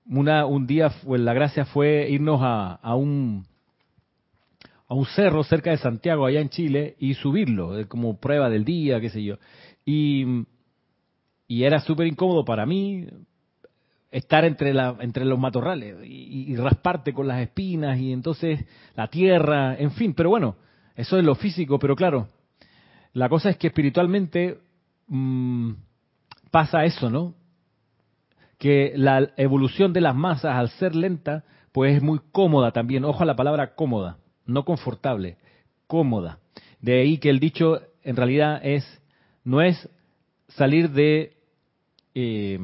[0.07, 3.47] Un día la gracia fue irnos a, a, un
[4.89, 9.01] a un cerro cerca de Santiago, allá en Chile, y subirlo, como prueba del día,
[9.01, 9.37] qué sé yo.
[9.85, 10.45] Y,
[11.47, 13.07] y era súper incómodo para mí,
[14.11, 18.65] estar entre, la, entre los matorrales y, rasparte con las espinas y entonces
[18.97, 20.57] la tierra, en fin, pero bueno,
[20.97, 22.29] eso es lo físico, pero claro,
[23.13, 24.59] la cosa es que espiritualmente
[25.07, 25.73] mmm,
[26.51, 27.35] pasa eso, ¿no?
[28.59, 33.23] Que la evolución de las masas al ser lenta, pues es muy cómoda también, ojo
[33.23, 35.39] a la palabra cómoda, no confortable,
[35.87, 36.41] cómoda.
[36.81, 38.85] De ahí que el dicho en realidad es,
[39.45, 39.89] no es
[40.49, 41.37] salir de...
[42.15, 42.59] Eh,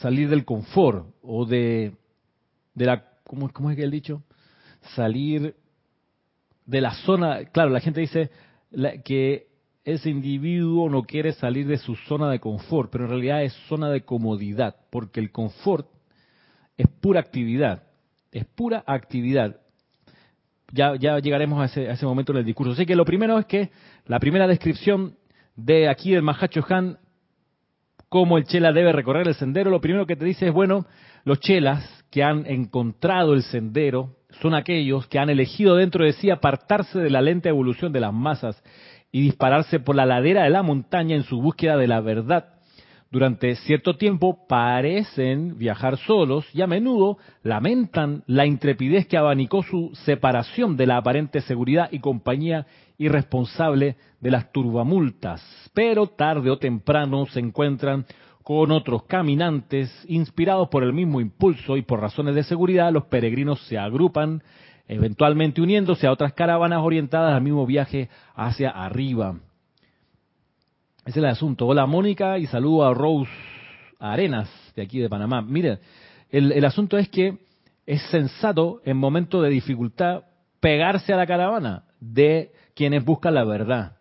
[0.00, 1.92] salir del confort o de,
[2.74, 4.22] de la, ¿cómo, ¿cómo es que el dicho?
[4.94, 5.56] Salir
[6.66, 8.30] de la zona, claro, la gente dice
[9.04, 9.48] que
[9.84, 13.88] ese individuo no quiere salir de su zona de confort, pero en realidad es zona
[13.88, 15.88] de comodidad, porque el confort
[16.76, 17.84] es pura actividad,
[18.30, 19.60] es pura actividad.
[20.70, 22.72] Ya, ya llegaremos a ese, a ese momento en el discurso.
[22.72, 23.70] Así que lo primero es que
[24.04, 25.16] la primera descripción
[25.56, 26.98] de aquí del Mahacho Han
[28.08, 30.86] cómo el chela debe recorrer el sendero, lo primero que te dice es, bueno,
[31.24, 36.30] los chelas que han encontrado el sendero son aquellos que han elegido dentro de sí
[36.30, 38.62] apartarse de la lenta evolución de las masas
[39.10, 42.54] y dispararse por la ladera de la montaña en su búsqueda de la verdad.
[43.10, 49.92] Durante cierto tiempo parecen viajar solos y a menudo lamentan la intrepidez que abanicó su
[50.04, 52.66] separación de la aparente seguridad y compañía
[52.98, 55.40] irresponsable de las turbamultas,
[55.72, 58.04] pero tarde o temprano se encuentran
[58.42, 63.60] con otros caminantes, inspirados por el mismo impulso y por razones de seguridad, los peregrinos
[63.66, 64.42] se agrupan,
[64.88, 69.36] eventualmente uniéndose a otras caravanas orientadas al mismo viaje hacia arriba.
[71.00, 71.66] Ese es el asunto.
[71.66, 73.30] Hola Mónica y saludo a Rose
[73.98, 75.42] Arenas de aquí de Panamá.
[75.42, 75.78] Miren,
[76.30, 77.38] el, el asunto es que
[77.86, 80.22] es sensato en momentos de dificultad
[80.60, 83.96] pegarse a la caravana de quienes buscan la verdad.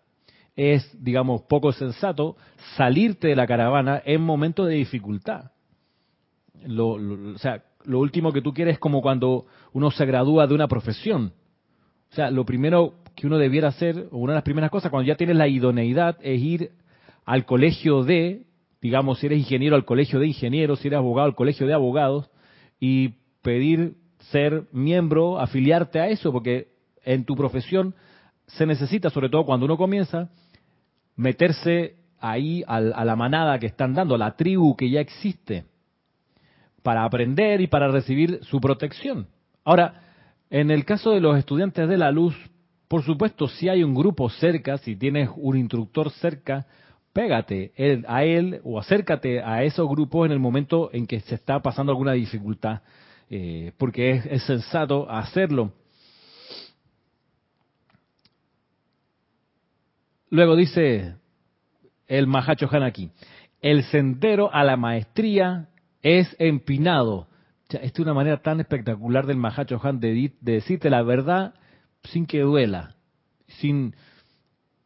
[0.55, 2.37] Es, digamos, poco sensato
[2.75, 5.51] salirte de la caravana en momentos de dificultad.
[6.63, 10.53] Lo, o sea, lo último que tú quieres es como cuando uno se gradúa de
[10.53, 11.33] una profesión.
[12.11, 15.07] O sea, lo primero que uno debiera hacer, o una de las primeras cosas, cuando
[15.07, 16.71] ya tienes la idoneidad, es ir
[17.25, 18.45] al colegio de,
[18.79, 22.29] digamos, si eres ingeniero, al colegio de ingenieros, si eres abogado, al colegio de abogados,
[22.79, 23.95] y pedir
[24.29, 26.67] ser miembro, afiliarte a eso, porque
[27.03, 27.95] en tu profesión
[28.47, 30.29] se necesita, sobre todo cuando uno comienza,
[31.15, 35.65] meterse ahí a la manada que están dando, a la tribu que ya existe,
[36.81, 39.27] para aprender y para recibir su protección.
[39.63, 40.01] Ahora,
[40.49, 42.35] en el caso de los estudiantes de la luz,
[42.87, 46.65] por supuesto, si hay un grupo cerca, si tienes un instructor cerca,
[47.11, 47.73] pégate
[48.07, 51.91] a él o acércate a esos grupos en el momento en que se está pasando
[51.91, 52.81] alguna dificultad,
[53.29, 55.73] eh, porque es, es sensato hacerlo.
[60.29, 61.15] Luego dice
[62.07, 63.11] el Mahacho aquí,
[63.61, 65.69] el sendero a la maestría
[66.01, 67.27] es empinado.
[67.69, 71.53] esta es una manera tan espectacular del Mahacho Han de, decirte la verdad
[72.03, 72.95] sin que duela,
[73.47, 73.95] sin,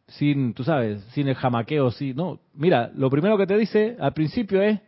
[0.08, 2.40] sin, tú sabes, sin el jamaqueo, sí, no.
[2.54, 4.80] Mira, lo primero que te dice al principio es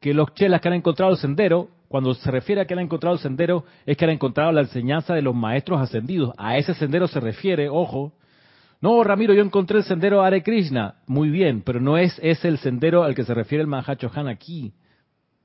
[0.00, 3.16] que los chelas que han encontrado el sendero, cuando se refiere a que han encontrado
[3.16, 6.32] el sendero, es que han encontrado la enseñanza de los maestros ascendidos.
[6.38, 8.14] A ese sendero se refiere, ojo,
[8.80, 10.94] no, Ramiro, yo encontré el sendero Hare Krishna.
[11.06, 14.26] Muy bien, pero no es ese el sendero al que se refiere el Mahacho Han
[14.26, 14.72] aquí.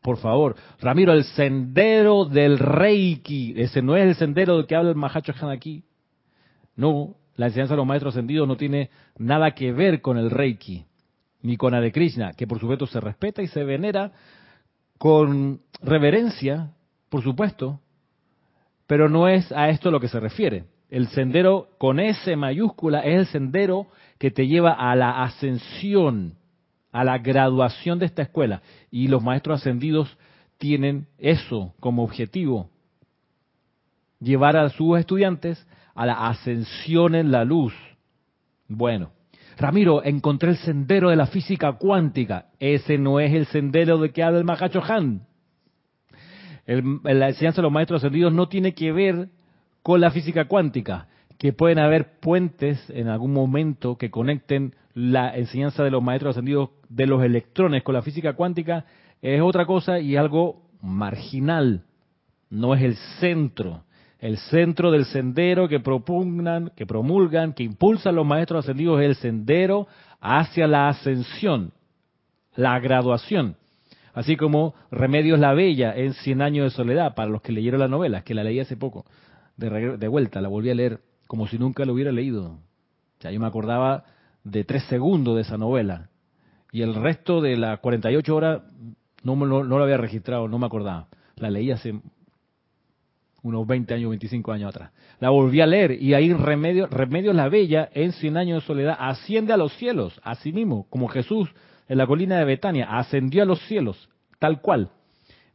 [0.02, 0.56] Por favor.
[0.80, 3.54] Ramiro, el sendero del Reiki.
[3.58, 5.84] Ese no es el sendero del que habla el Mahacho Han aquí.
[6.78, 10.86] No, la enseñanza de los maestros ascendidos no tiene nada que ver con el Reiki,
[11.42, 14.14] ni con Hare Krishna, que por supuesto se respeta y se venera
[14.98, 16.72] con reverencia,
[17.10, 17.82] por supuesto,
[18.88, 20.66] pero no es a esto lo que se refiere.
[20.96, 23.88] El sendero con S mayúscula es el sendero
[24.18, 26.36] que te lleva a la ascensión,
[26.94, 28.62] a la graduación de esta escuela.
[28.92, 30.18] Y los maestros ascendidos
[30.58, 32.70] tienen eso como objetivo,
[34.22, 37.74] llevar a sus estudiantes a la ascensión en la luz.
[38.70, 39.12] Bueno,
[39.58, 42.46] Ramiro, encontré el sendero de la física cuántica.
[42.58, 45.28] Ese no es el sendero de que habla el Mahacho Han.
[46.66, 49.28] la enseñanza de los maestros ascendidos no tiene que ver
[49.86, 51.06] con la física cuántica,
[51.38, 56.72] que pueden haber puentes en algún momento que conecten la enseñanza de los maestros ascendidos
[56.90, 58.86] de los electrones con la física cuántica,
[59.22, 61.84] es otra cosa y algo marginal,
[62.50, 63.84] no es el centro.
[64.18, 69.16] El centro del sendero que propugnan, que promulgan, que impulsan los maestros ascendidos es el
[69.18, 69.88] sendero
[70.20, 71.74] hacia la ascensión,
[72.56, 73.56] la graduación.
[74.16, 77.88] Así como Remedios la Bella en Cien años de soledad, para los que leyeron la
[77.88, 79.06] novela, que la leí hace poco,
[79.58, 82.52] de, vuelta, la volví a leer como si nunca lo hubiera leído.
[82.52, 84.06] O sea, yo me acordaba
[84.44, 86.10] de tres segundos de esa novela
[86.72, 88.62] y el resto de las 48 horas
[89.24, 91.08] no, no, no lo había registrado, no me acordaba.
[91.38, 92.00] La leí hace
[93.46, 94.92] unos 20 años, 25 años atrás.
[95.20, 98.98] La volví a leer y ahí Remedios, Remedios la Bella en Cien años de soledad
[99.00, 101.50] asciende a los cielos, así mismo, como Jesús
[101.88, 104.90] en la colina de Betania, ascendió a los cielos, tal cual.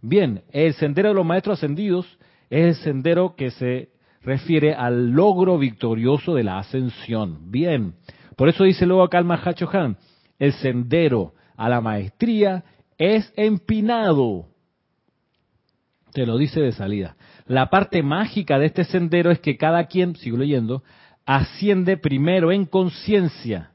[0.00, 2.06] Bien, el sendero de los maestros ascendidos
[2.50, 3.90] es el sendero que se
[4.22, 7.50] refiere al logro victorioso de la ascensión.
[7.50, 7.94] Bien,
[8.36, 9.96] por eso dice luego acá el Mahacho Han,
[10.38, 12.64] el sendero a la maestría
[12.98, 14.46] es empinado.
[16.12, 17.16] Te lo dice de salida.
[17.46, 20.82] La parte mágica de este sendero es que cada quien, sigo leyendo,
[21.24, 23.70] asciende primero en conciencia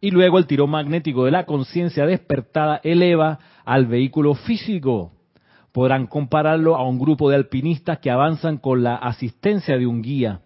[0.00, 5.12] y luego el tiro magnético de la conciencia despertada eleva al vehículo físico.
[5.74, 10.40] Podrán compararlo a un grupo de alpinistas que avanzan con la asistencia de un guía.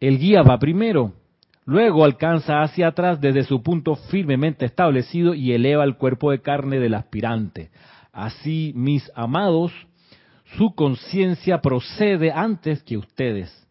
[0.00, 1.12] El guía va primero,
[1.66, 6.78] luego alcanza hacia atrás desde su punto firmemente establecido y eleva el cuerpo de carne
[6.78, 7.70] del aspirante.
[8.10, 9.70] Así, mis amados,
[10.56, 13.62] su conciencia procede antes que ustedes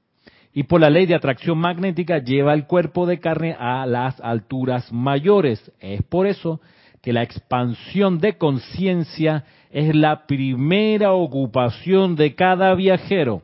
[0.53, 4.91] y por la ley de atracción magnética lleva el cuerpo de carne a las alturas
[4.91, 5.71] mayores.
[5.79, 6.61] Es por eso
[7.01, 13.41] que la expansión de conciencia es la primera ocupación de cada viajero.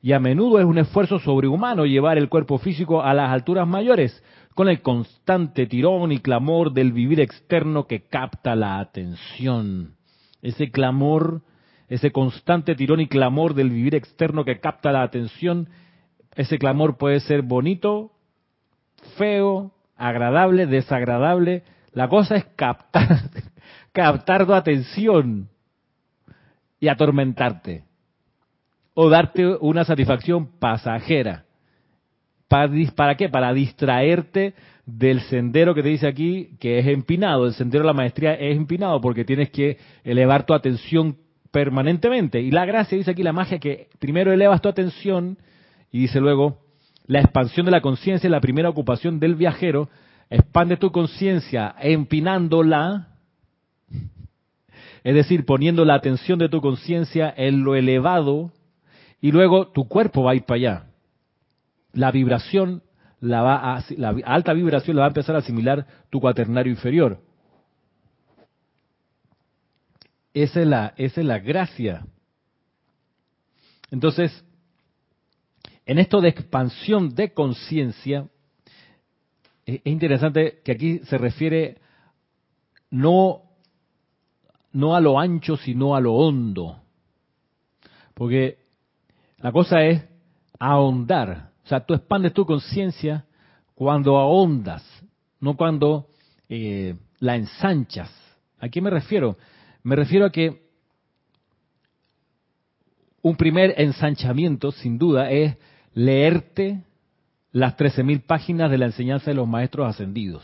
[0.00, 4.22] Y a menudo es un esfuerzo sobrehumano llevar el cuerpo físico a las alturas mayores,
[4.54, 9.94] con el constante tirón y clamor del vivir externo que capta la atención.
[10.42, 11.42] Ese clamor,
[11.88, 15.68] ese constante tirón y clamor del vivir externo que capta la atención
[16.34, 18.12] ese clamor puede ser bonito,
[19.16, 21.62] feo, agradable, desagradable.
[21.92, 23.30] La cosa es captar,
[23.92, 25.48] captar tu atención
[26.82, 27.84] y atormentarte.
[28.92, 31.44] O darte una satisfacción pasajera.
[32.48, 33.28] ¿Para, ¿Para qué?
[33.28, 34.54] Para distraerte
[34.84, 37.46] del sendero que te dice aquí que es empinado.
[37.46, 41.16] El sendero de la maestría es empinado porque tienes que elevar tu atención
[41.52, 42.40] permanentemente.
[42.40, 45.38] Y la gracia dice aquí la magia que primero elevas tu atención
[45.92, 46.58] y dice luego,
[47.06, 49.88] la expansión de la conciencia es la primera ocupación del viajero.
[50.30, 53.11] Expande tu conciencia empinándola,
[55.04, 58.52] es decir, poniendo la atención de tu conciencia en lo elevado,
[59.20, 60.86] y luego tu cuerpo va a ir para allá.
[61.92, 62.82] La vibración,
[63.20, 67.20] la, va a, la alta vibración la va a empezar a asimilar tu cuaternario inferior.
[70.34, 72.06] Esa es la, esa es la gracia.
[73.90, 74.44] Entonces,
[75.84, 78.28] en esto de expansión de conciencia,
[79.66, 81.78] es interesante que aquí se refiere
[82.90, 83.42] no,
[84.72, 86.78] no a lo ancho, sino a lo hondo.
[88.14, 88.58] Porque
[89.38, 90.02] la cosa es
[90.58, 91.50] ahondar.
[91.64, 93.24] O sea, tú expandes tu conciencia
[93.74, 94.84] cuando ahondas,
[95.40, 96.08] no cuando
[96.48, 98.10] eh, la ensanchas.
[98.58, 99.36] ¿A qué me refiero?
[99.82, 100.62] Me refiero a que
[103.22, 105.56] un primer ensanchamiento, sin duda, es
[105.94, 106.82] leerte
[107.52, 110.42] las 13.000 páginas de la enseñanza de los maestros ascendidos.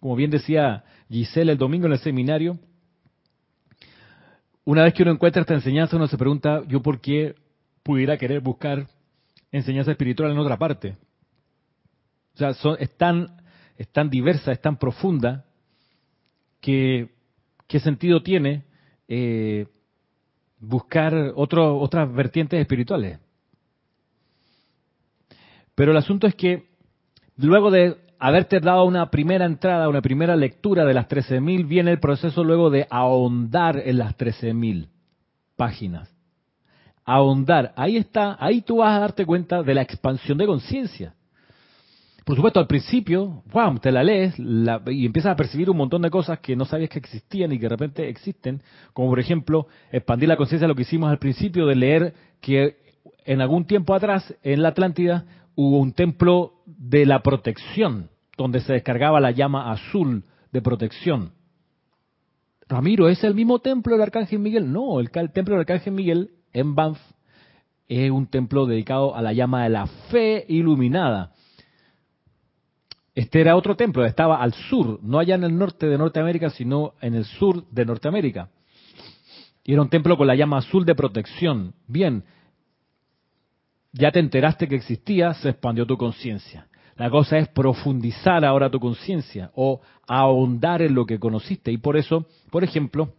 [0.00, 2.58] Como bien decía Giselle el domingo en el seminario,
[4.64, 7.34] una vez que uno encuentra esta enseñanza, uno se pregunta, ¿yo por qué
[7.82, 8.86] pudiera querer buscar
[9.52, 10.96] enseñanza espiritual en otra parte?
[12.34, 13.36] O sea, son, es, tan,
[13.76, 15.44] es tan diversa, es tan profunda,
[16.60, 17.10] que
[17.66, 18.64] qué sentido tiene
[19.06, 19.66] eh,
[20.58, 23.18] buscar otro, otras vertientes espirituales.
[25.74, 26.68] Pero el asunto es que
[27.36, 32.00] luego de haberte dado una primera entrada, una primera lectura de las 13.000, viene el
[32.00, 34.88] proceso luego de ahondar en las 13.000
[35.56, 36.10] páginas.
[37.04, 37.74] Ahondar.
[37.76, 41.14] Ahí está, ahí tú vas a darte cuenta de la expansión de conciencia.
[42.24, 46.08] Por supuesto, al principio, wow, te la lees y empiezas a percibir un montón de
[46.08, 48.62] cosas que no sabías que existían y que de repente existen,
[48.94, 52.78] como por ejemplo, expandir la conciencia, lo que hicimos al principio de leer que
[53.26, 58.72] en algún tiempo atrás, en la Atlántida, hubo un templo de la protección, donde se
[58.72, 61.32] descargaba la llama azul de protección.
[62.68, 64.72] Ramiro, ¿es el mismo templo del Arcángel Miguel?
[64.72, 66.98] No, el, templo del Arcángel Miguel en Banff
[67.88, 71.32] es un templo dedicado a la llama de la fe iluminada.
[73.14, 76.94] Este era otro templo, estaba al sur, no allá en el norte de Norteamérica, sino
[77.00, 78.48] en el sur de Norteamérica.
[79.62, 81.74] Y era un templo con la llama azul de protección.
[81.86, 82.24] Bien,
[83.92, 86.66] ya te enteraste que existía, se expandió tu conciencia.
[86.96, 91.72] La cosa es profundizar ahora tu conciencia o ahondar en lo que conociste.
[91.72, 93.12] Y por eso, por ejemplo,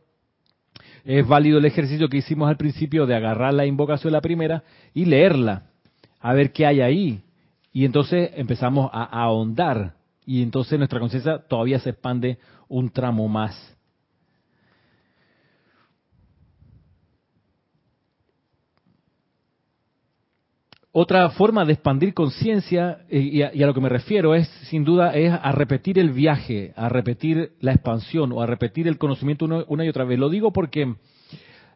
[1.03, 4.63] es válido el ejercicio que hicimos al principio de agarrar la invocación la primera
[4.93, 5.63] y leerla,
[6.19, 7.21] a ver qué hay ahí.
[7.73, 9.95] Y entonces empezamos a ahondar
[10.25, 13.74] y entonces nuestra conciencia todavía se expande un tramo más.
[20.97, 25.13] Otra forma de expandir conciencia, eh, y, a lo que me refiero, es sin duda
[25.13, 29.83] es a repetir el viaje, a repetir la expansión o a repetir el conocimiento una,
[29.83, 30.17] y otra vez.
[30.17, 30.95] Lo digo porque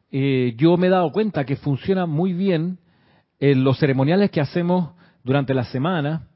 [0.10, 2.80] eh, yo me he dado cuenta que funciona muy bien
[3.42, 4.92] en los ceremoniales que hacemos
[5.26, 6.30] durante la semana.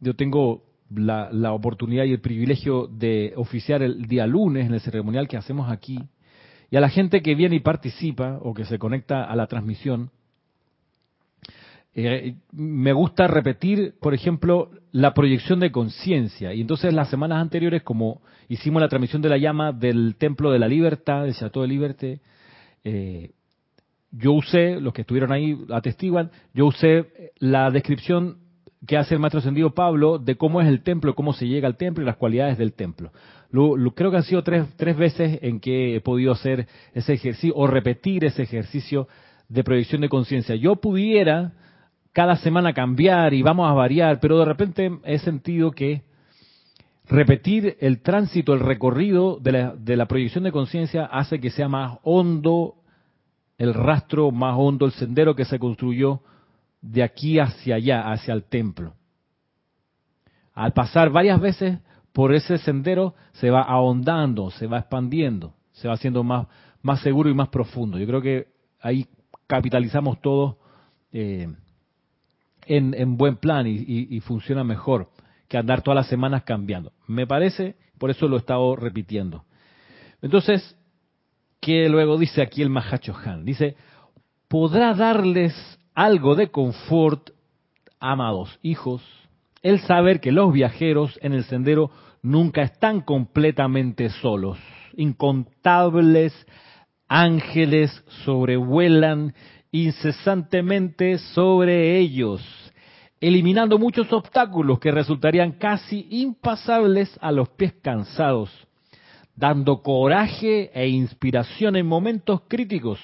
[0.00, 4.80] Yo tengo la, la oportunidad y el privilegio de oficiar el día lunes en el
[4.80, 6.00] ceremonial que hacemos aquí.
[6.68, 10.10] Y a la gente que viene y participa o que se conecta a la transmisión,
[11.94, 16.54] eh, me gusta repetir, por ejemplo, la proyección de conciencia.
[16.54, 20.58] Y entonces las semanas anteriores, como hicimos la transmisión de la llama del Templo de
[20.58, 22.20] la Libertad, del Chateau de Liberté,
[22.84, 23.32] eh,
[24.10, 28.38] yo usé, los que estuvieron ahí atestiguan, yo usé la descripción
[28.86, 31.76] que hace el maestro ascendido Pablo de cómo es el templo, cómo se llega al
[31.76, 33.10] templo y las cualidades del templo.
[33.50, 37.66] creo que han sido tres, tres veces en que he podido hacer ese ejercicio o
[37.66, 39.08] repetir ese ejercicio
[39.48, 40.54] de proyección de conciencia.
[40.54, 41.52] Yo pudiera
[42.12, 46.02] cada semana cambiar y vamos a variar, pero de repente he sentido que
[47.06, 51.68] repetir el tránsito, el recorrido de la, de la proyección de conciencia hace que sea
[51.68, 52.74] más hondo
[53.56, 56.20] el rastro, más hondo el sendero que se construyó
[56.80, 58.94] de aquí hacia allá, hacia el templo.
[60.54, 61.78] Al pasar varias veces
[62.12, 66.46] por ese sendero se va ahondando, se va expandiendo, se va haciendo más,
[66.82, 67.98] más seguro y más profundo.
[67.98, 68.48] Yo creo que
[68.80, 69.06] ahí
[69.46, 70.56] capitalizamos todos
[71.12, 71.48] eh,
[72.68, 75.10] en, buen plan y, funciona mejor
[75.48, 76.92] que andar todas las semanas cambiando.
[77.06, 79.44] Me parece, por eso lo he estado repitiendo.
[80.20, 80.76] Entonces,
[81.60, 83.44] ¿qué luego dice aquí el Mahacho Han?
[83.44, 83.76] Dice,
[84.48, 85.54] podrá darles
[85.94, 87.30] algo de confort,
[87.98, 89.02] amados hijos,
[89.62, 91.90] el saber que los viajeros en el sendero
[92.22, 94.58] nunca están completamente solos.
[94.96, 96.46] Incontables
[97.08, 99.34] ángeles sobrevuelan
[99.70, 102.42] incesantemente sobre ellos,
[103.20, 108.50] eliminando muchos obstáculos que resultarían casi impasables a los pies cansados,
[109.36, 112.98] dando coraje e inspiración en momentos críticos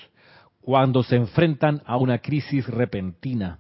[0.61, 3.59] cuando se enfrentan a una crisis repentina.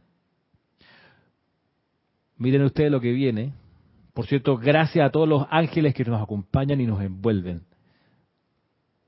[2.38, 3.52] Miren ustedes lo que viene.
[4.14, 7.62] Por cierto, gracias a todos los ángeles que nos acompañan y nos envuelven.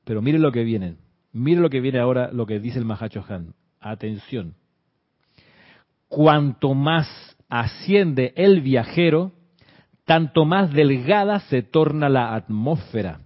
[0.05, 0.97] Pero miren lo que viene.
[1.33, 3.55] Miren lo que viene ahora, lo que dice el Mahacho Han
[3.91, 4.55] atención,
[6.09, 7.09] cuanto más
[7.49, 9.33] asciende el viajero,
[10.05, 13.21] tanto más delgada se torna la atmósfera.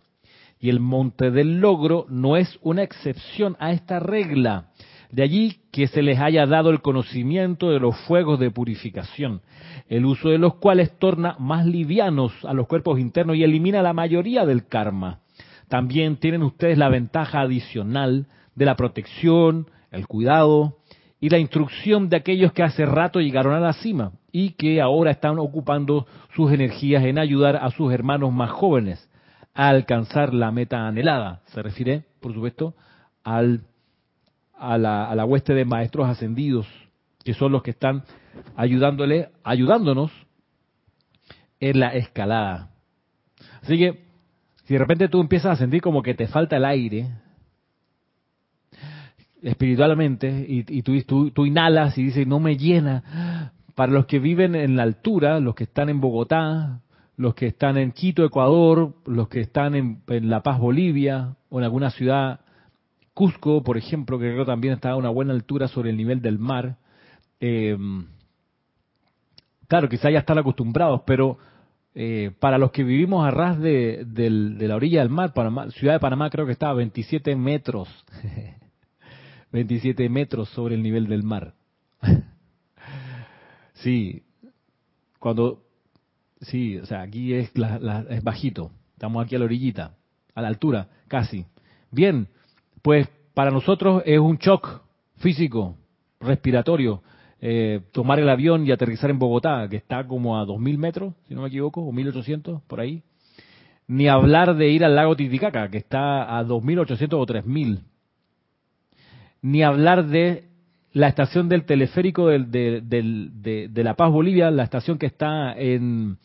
[0.59, 4.71] Y el monte del logro no es una excepción a esta regla.
[5.11, 9.41] De allí que se les haya dado el conocimiento de los fuegos de purificación,
[9.89, 13.93] el uso de los cuales torna más livianos a los cuerpos internos y elimina la
[13.93, 15.21] mayoría del karma.
[15.69, 20.77] También tienen ustedes la ventaja adicional de la protección, el cuidado
[21.21, 25.11] y la instrucción de aquellos que hace rato llegaron a la cima y que ahora
[25.11, 29.09] están ocupando sus energías en ayudar a sus hermanos más jóvenes
[29.55, 31.43] a alcanzar la meta anhelada.
[31.47, 32.75] Se refiere, por supuesto,
[33.23, 33.63] al,
[34.57, 36.67] a, la, a la hueste de maestros ascendidos,
[37.25, 38.05] que son los que están
[38.57, 40.11] ayudándole, ayudándonos
[41.59, 42.71] en la escalada.
[43.63, 44.05] Así que,
[44.65, 47.09] si de repente tú empiezas a sentir como que te falta el aire,
[49.43, 53.53] espiritualmente y, tú, tú, inhalas y dices, no me llena.
[53.75, 56.81] Para los que viven en la altura, los que están en Bogotá,
[57.17, 61.65] los que están en Quito, Ecuador, los que están en, La Paz, Bolivia, o en
[61.65, 62.41] alguna ciudad,
[63.15, 66.39] Cusco, por ejemplo, que creo también está a una buena altura sobre el nivel del
[66.39, 66.77] mar.
[67.41, 67.77] Eh,
[69.67, 71.39] claro, quizá ya están acostumbrados, pero
[71.95, 75.33] eh, para los que vivimos a ras de, de la orilla del mar,
[75.73, 77.89] Ciudad de Panamá creo que está a 27 metros
[79.53, 81.55] 27 metros sobre el nivel del mar.
[83.75, 84.23] sí,
[85.19, 85.63] cuando,
[86.41, 87.51] sí, o sea, aquí es,
[88.11, 89.95] es bajito, estamos aquí a la orillita,
[90.35, 91.45] a la altura, casi.
[91.91, 92.29] Bien,
[92.83, 94.83] pues para nosotros es un shock
[95.17, 95.77] físico,
[96.21, 97.03] respiratorio,
[97.41, 101.35] eh, tomar el avión y aterrizar en Bogotá, que está como a 2.000 metros, si
[101.35, 103.03] no me equivoco, o 1.800, por ahí.
[103.87, 107.81] Ni hablar de ir al lago Titicaca, que está a 2.800 o 3.000.
[109.43, 110.45] Ni hablar de
[110.93, 116.19] la estación del teleférico de, La Paz, Bolivia, la estación que está en,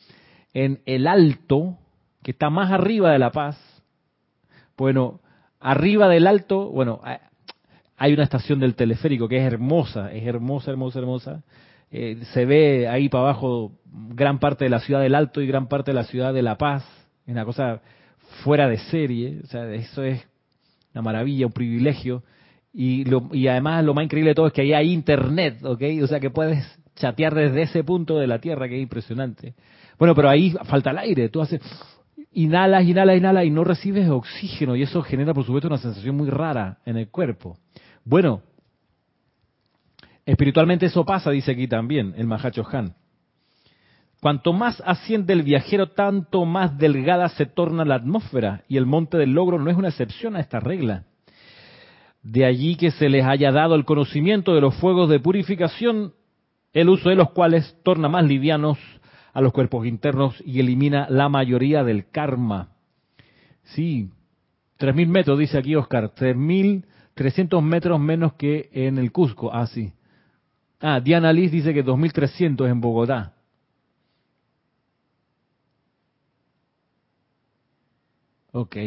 [0.53, 1.77] en El Alto,
[2.23, 3.57] que está más arriba de La Paz.
[4.77, 5.21] Bueno,
[5.59, 7.01] arriba del Alto, bueno,
[7.97, 11.43] hay una estación del teleférico que es hermosa, es hermosa, hermosa, hermosa.
[11.91, 15.67] Eh, se ve ahí para abajo gran parte de la ciudad del Alto y gran
[15.67, 16.83] parte de la ciudad de La Paz.
[17.25, 17.81] Es una cosa
[18.43, 20.27] fuera de serie, o sea, eso es
[20.93, 22.23] una maravilla, un privilegio.
[22.77, 25.81] Y, lo, y además lo más increíble de todo es que ahí hay internet, ¿ok?
[26.03, 26.61] O sea que puedes
[26.95, 29.55] chatear desde ese punto de la Tierra, que es impresionante.
[29.97, 31.61] Bueno, pero ahí falta el aire, tú haces,
[32.33, 36.29] inhalas, inhalas, inhalas y no recibes oxígeno y eso genera por supuesto una sensación muy
[36.29, 37.57] rara en el cuerpo.
[38.03, 38.41] Bueno,
[40.25, 42.93] espiritualmente eso pasa, dice aquí también el Mahacho Han.
[44.19, 49.17] Cuanto más asciende el viajero, tanto más delgada se torna la atmósfera y el monte
[49.17, 51.05] del logro no es una excepción a esta regla.
[52.25, 56.15] De allí que se les haya dado el conocimiento de los fuegos de purificación,
[56.73, 58.79] el uso de los cuales torna más livianos
[59.31, 62.69] a los cuerpos internos y elimina la mayoría del karma.
[63.61, 64.09] Sí,
[64.79, 69.53] 3.000 metros, dice aquí Oscar, 3.300 metros menos que en el Cusco.
[69.53, 69.93] Ah, sí.
[70.79, 73.35] Ah, Diana Liz dice que 2.300 en Bogotá.
[78.51, 78.77] Ok.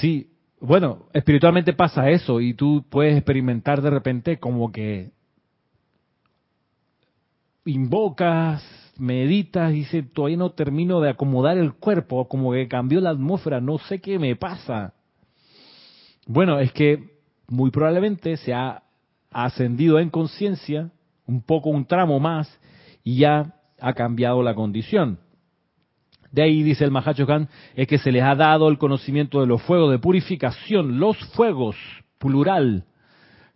[0.00, 0.35] Sí,
[0.66, 5.12] bueno, espiritualmente pasa eso y tú puedes experimentar de repente como que
[7.64, 8.64] invocas,
[8.98, 13.60] meditas y dices, todavía no termino de acomodar el cuerpo, como que cambió la atmósfera,
[13.60, 14.94] no sé qué me pasa.
[16.26, 18.82] Bueno, es que muy probablemente se ha
[19.30, 20.90] ascendido en conciencia
[21.26, 22.48] un poco un tramo más
[23.04, 25.20] y ya ha cambiado la condición.
[26.36, 27.26] De ahí dice el Mahacho
[27.76, 31.76] es que se les ha dado el conocimiento de los fuegos de purificación, los fuegos,
[32.18, 32.84] plural.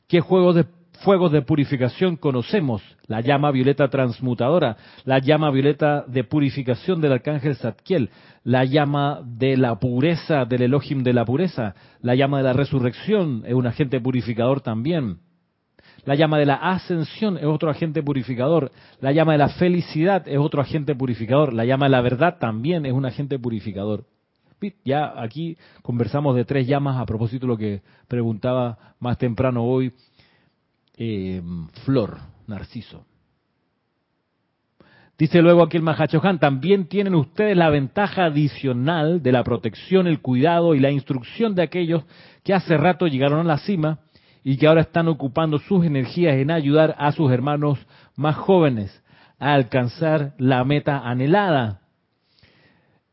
[0.08, 0.64] ¿Qué juegos de
[1.04, 2.82] fuegos de purificación conocemos?
[3.06, 8.08] La llama violeta transmutadora, la llama violeta de purificación del arcángel Zadkiel,
[8.44, 13.42] la llama de la pureza del Elohim de la pureza, la llama de la resurrección
[13.46, 15.18] es un agente purificador también.
[16.04, 18.72] La llama de la ascensión es otro agente purificador.
[19.00, 21.52] La llama de la felicidad es otro agente purificador.
[21.52, 24.04] La llama de la verdad también es un agente purificador.
[24.84, 29.92] Ya aquí conversamos de tres llamas a propósito de lo que preguntaba más temprano hoy
[30.96, 31.40] eh,
[31.84, 33.04] Flor, Narciso.
[35.18, 40.20] Dice luego aquí el Mahachohan, también tienen ustedes la ventaja adicional de la protección, el
[40.20, 42.04] cuidado y la instrucción de aquellos
[42.42, 43.98] que hace rato llegaron a la cima
[44.42, 47.78] y que ahora están ocupando sus energías en ayudar a sus hermanos
[48.16, 49.02] más jóvenes
[49.38, 51.80] a alcanzar la meta anhelada.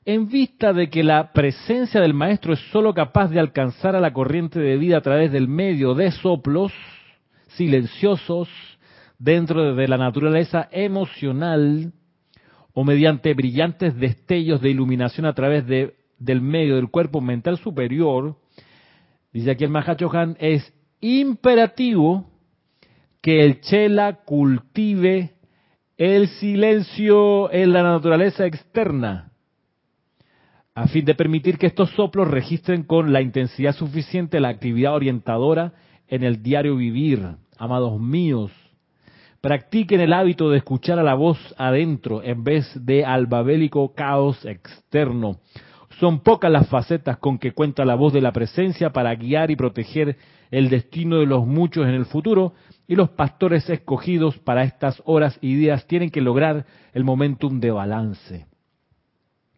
[0.05, 4.13] En vista de que la presencia del maestro es sólo capaz de alcanzar a la
[4.13, 6.71] corriente de vida a través del medio de soplos
[7.49, 8.47] silenciosos
[9.19, 11.91] dentro de la naturaleza emocional
[12.73, 18.37] o mediante brillantes destellos de iluminación a través de, del medio del cuerpo mental superior,
[19.33, 20.71] dice aquí el Mahachohan, es
[21.01, 22.29] imperativo
[23.21, 25.37] que el Chela cultive
[25.97, 29.31] el silencio en la naturaleza externa,
[30.75, 35.73] a fin de permitir que estos soplos registren con la intensidad suficiente la actividad orientadora
[36.07, 37.25] en el diario vivir.
[37.57, 38.51] Amados míos,
[39.41, 44.45] practiquen el hábito de escuchar a la voz adentro en vez de al babélico caos
[44.45, 45.39] externo.
[45.99, 49.55] Son pocas las facetas con que cuenta la voz de la presencia para guiar y
[49.55, 50.17] proteger
[50.51, 52.53] el destino de los muchos en el futuro
[52.87, 57.71] y los pastores escogidos para estas horas y días tienen que lograr el momentum de
[57.71, 58.45] balance.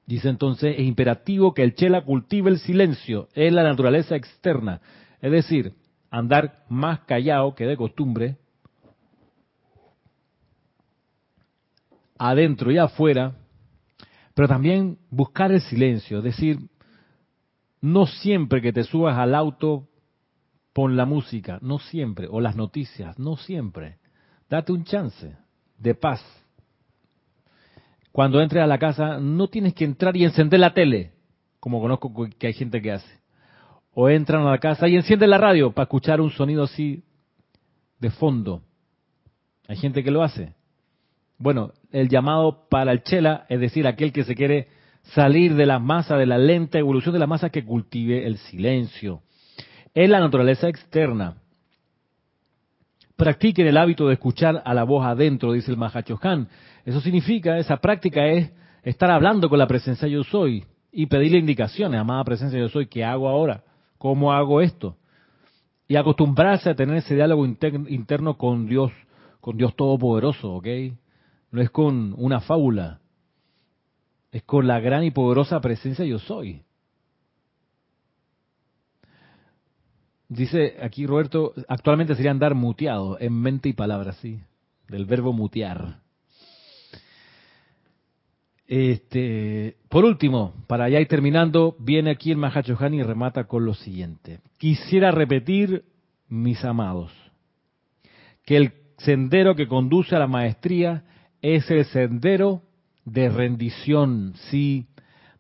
[0.06, 4.82] Dice entonces, es imperativo que el chela cultive el silencio en la naturaleza externa,
[5.22, 5.74] es decir,
[6.10, 8.38] andar más callado que de costumbre,
[12.18, 13.36] adentro y afuera,
[14.40, 16.60] pero también buscar el silencio, es decir,
[17.82, 19.90] no siempre que te subas al auto
[20.72, 23.98] Pon la música, no siempre, o las noticias, no siempre.
[24.50, 25.36] Date un chance
[25.78, 26.24] de paz.
[28.14, 31.12] Cuando entres a la casa, no tienes que entrar y encender la tele,
[31.60, 33.20] como conozco que hay gente que hace.
[33.94, 37.04] O entran a la casa y encienden la radio para escuchar un sonido así
[38.00, 38.62] de fondo.
[39.68, 40.54] Hay gente que lo hace.
[41.40, 44.68] Bueno, el llamado para el chela, es decir, aquel que se quiere
[45.14, 49.22] salir de la masa, de la lenta evolución de la masa que cultive el silencio.
[49.94, 51.38] Es la naturaleza externa.
[53.16, 56.50] Practiquen el hábito de escuchar a la voz adentro, dice el Mahachohan.
[56.86, 58.52] Eso significa, esa práctica es
[58.84, 63.06] estar hablando con la presencia yo soy y pedirle indicaciones, amada presencia yo soy, ¿qué
[63.06, 63.64] hago ahora?
[63.98, 64.98] ¿Cómo hago esto?
[65.88, 68.92] Y acostumbrarse a tener ese diálogo interno con Dios,
[69.40, 70.68] con Dios Todopoderoso, ¿ok?
[71.52, 73.00] No es con una fábula,
[74.32, 76.64] es con la gran y poderosa presencia yo soy.
[80.28, 84.40] Dice aquí Roberto, actualmente sería andar muteado en mente y palabra, sí,
[84.88, 86.02] del verbo mutear.
[88.68, 93.74] Este, por último, para ya ir terminando, viene aquí el Mahachohan y remata con lo
[93.74, 94.42] siguiente.
[94.60, 95.86] Quisiera repetir,
[96.28, 97.12] mis amados,
[98.46, 101.04] que el sendero que conduce a la maestría
[101.42, 102.62] es el sendero
[103.06, 104.86] de rendición, sí,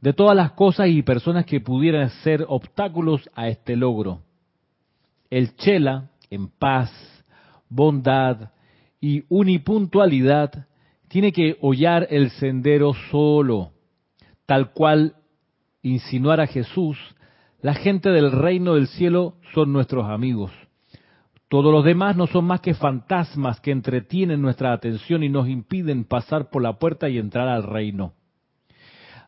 [0.02, 4.22] de todas las cosas y personas que pudieran ser obstáculos a este logro.
[5.30, 6.92] El Chela, en paz,
[7.70, 8.52] bondad
[9.02, 10.68] y unipuntualidad,
[11.08, 13.72] tiene que hollar el sendero solo,
[14.46, 15.16] tal cual
[15.82, 16.98] insinuara Jesús,
[17.62, 20.52] la gente del reino del cielo son nuestros amigos.
[21.50, 26.06] Todos los demás no son más que fantasmas que entretienen nuestra atención y nos impiden
[26.06, 28.14] pasar por la puerta y entrar al reino.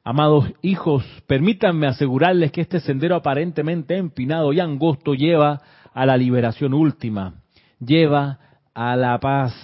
[0.04, 5.62] Amados hijos, permítanme asegurarles que este sendero aparentemente empinado y angosto lleva
[5.94, 7.42] a la liberación última,
[7.80, 8.40] lleva
[8.76, 9.56] a la paz,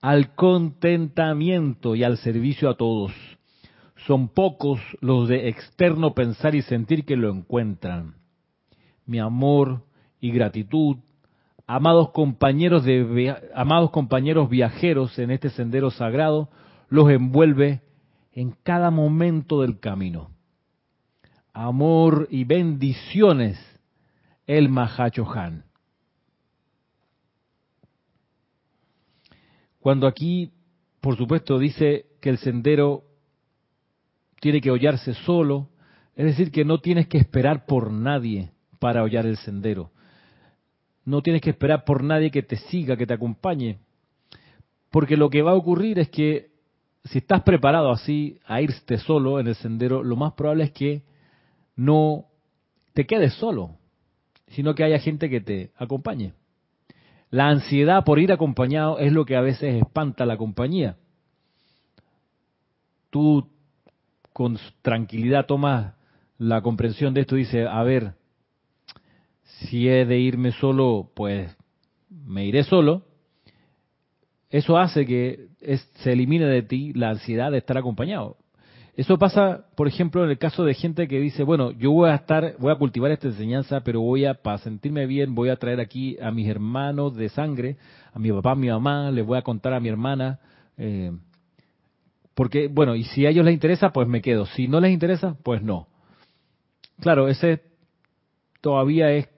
[0.00, 3.12] al contentamiento y al servicio a todos.
[4.06, 8.14] Son pocos los de externo pensar y sentir que lo encuentran.
[9.04, 9.84] Mi amor
[10.20, 10.96] y gratitud,
[11.74, 16.50] amados compañeros de amados compañeros viajeros en este sendero sagrado,
[16.90, 17.80] los envuelve
[18.34, 20.28] en cada momento del camino.
[21.54, 23.58] Amor y bendiciones,
[24.46, 25.64] el Mahachohan.
[29.80, 30.52] Cuando aquí,
[31.00, 33.04] por supuesto, dice que el sendero
[34.40, 35.70] tiene que hollarse solo,
[36.16, 39.90] es decir, que no tienes que esperar por nadie para hollar el sendero.
[41.04, 43.78] No tienes que esperar por nadie que te siga, que te acompañe.
[44.90, 46.50] Porque lo que va a ocurrir es que
[47.04, 51.02] si estás preparado así a irte solo en el sendero, lo más probable es que
[51.74, 52.26] no
[52.92, 53.76] te quedes solo,
[54.48, 56.34] sino que haya gente que te acompañe.
[57.30, 60.96] La ansiedad por ir acompañado es lo que a veces espanta la compañía.
[63.10, 63.48] Tú
[64.32, 65.94] con tranquilidad tomas
[66.38, 68.14] la comprensión de esto y dices, a ver,
[69.60, 71.56] si he de irme solo, pues
[72.10, 73.02] me iré solo.
[74.50, 75.48] Eso hace que
[75.96, 78.36] se elimine de ti la ansiedad de estar acompañado.
[78.94, 82.14] Eso pasa, por ejemplo, en el caso de gente que dice, bueno, yo voy a
[82.14, 85.80] estar, voy a cultivar esta enseñanza, pero voy a, para sentirme bien, voy a traer
[85.80, 87.78] aquí a mis hermanos de sangre,
[88.12, 90.40] a mi papá, a mi mamá, les voy a contar a mi hermana,
[90.76, 91.10] eh,
[92.34, 94.46] porque, bueno, y si a ellos les interesa, pues me quedo.
[94.46, 95.86] Si no les interesa, pues no.
[97.00, 97.62] Claro, ese
[98.60, 99.28] todavía es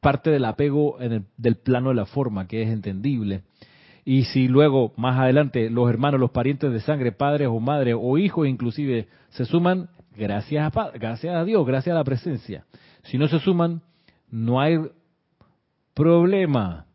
[0.00, 3.42] parte del apego en el, del plano de la forma, que es entendible.
[4.04, 8.16] Y si luego, más adelante, los hermanos, los parientes de sangre, padres o madres o
[8.16, 12.64] hijos inclusive, se suman, gracias a, gracias a Dios, gracias a la presencia.
[13.02, 13.82] Si no se suman,
[14.30, 14.78] no hay
[15.94, 16.86] problema.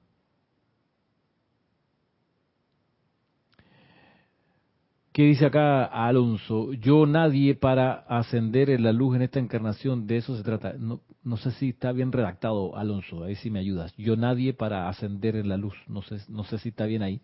[5.12, 6.74] ¿Qué dice acá Alonso?
[6.74, 10.74] Yo nadie para ascender en la luz en esta encarnación, de eso se trata.
[10.74, 13.93] No, no sé si está bien redactado, Alonso, ahí sí me ayudas.
[13.97, 17.21] Yo nadie para ascender en la luz, no sé, no sé si está bien ahí.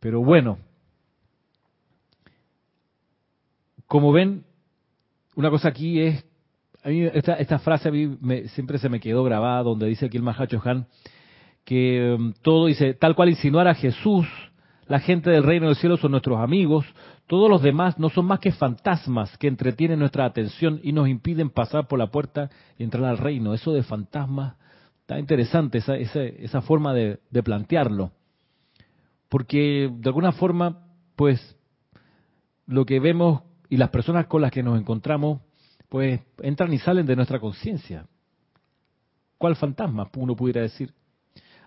[0.00, 0.58] Pero bueno,
[3.86, 4.44] como ven,
[5.36, 6.24] una cosa aquí es,
[6.82, 8.16] a mí esta, esta frase a mí
[8.48, 10.62] siempre se me quedó grabada, donde dice aquí el Mahacho
[11.64, 14.26] que um, todo dice, tal cual insinuar a Jesús,
[14.86, 16.84] la gente del reino del cielo son nuestros amigos,
[17.30, 21.48] todos los demás no son más que fantasmas que entretienen nuestra atención y nos impiden
[21.48, 23.54] pasar por la puerta y entrar al reino.
[23.54, 24.56] Eso de fantasmas
[25.02, 28.10] está interesante, esa, esa, forma de, de plantearlo.
[29.28, 31.56] Porque de alguna forma, pues,
[32.66, 35.40] lo que vemos y las personas con las que nos encontramos,
[35.88, 38.06] pues, entran y salen de nuestra conciencia.
[39.38, 40.10] ¿Cuál fantasma?
[40.16, 40.92] Uno pudiera decir.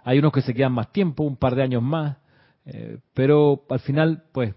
[0.03, 2.18] Hay unos que se quedan más tiempo, un par de años más,
[2.66, 4.55] eh, pero al final, pues,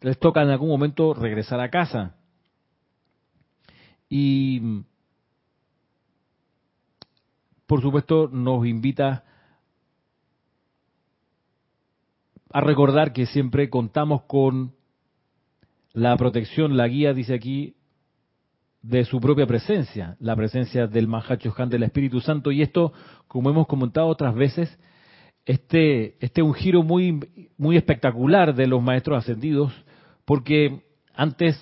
[0.00, 2.16] les toca en algún momento regresar a casa.
[4.08, 4.82] Y,
[7.66, 9.24] por supuesto, nos invita
[12.50, 14.74] a recordar que siempre contamos con
[15.92, 17.74] la protección, la guía, dice aquí,
[18.82, 22.52] de su propia presencia, la presencia del Mahachohan del Espíritu Santo.
[22.52, 22.92] Y esto,
[23.26, 24.78] como hemos comentado otras veces,
[25.46, 29.72] este, este es un giro muy, muy espectacular de los maestros ascendidos,
[30.24, 30.84] porque
[31.14, 31.56] antes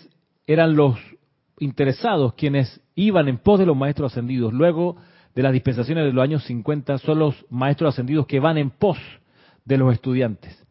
[0.47, 0.99] eran los
[1.59, 4.55] interesados quienes iban en pos de los maestros ascendidos.
[4.55, 4.97] Luego
[5.35, 8.99] de las dispensaciones de los años 50 son los maestros ascendidos que van en pos
[9.67, 10.67] de los estudiantes.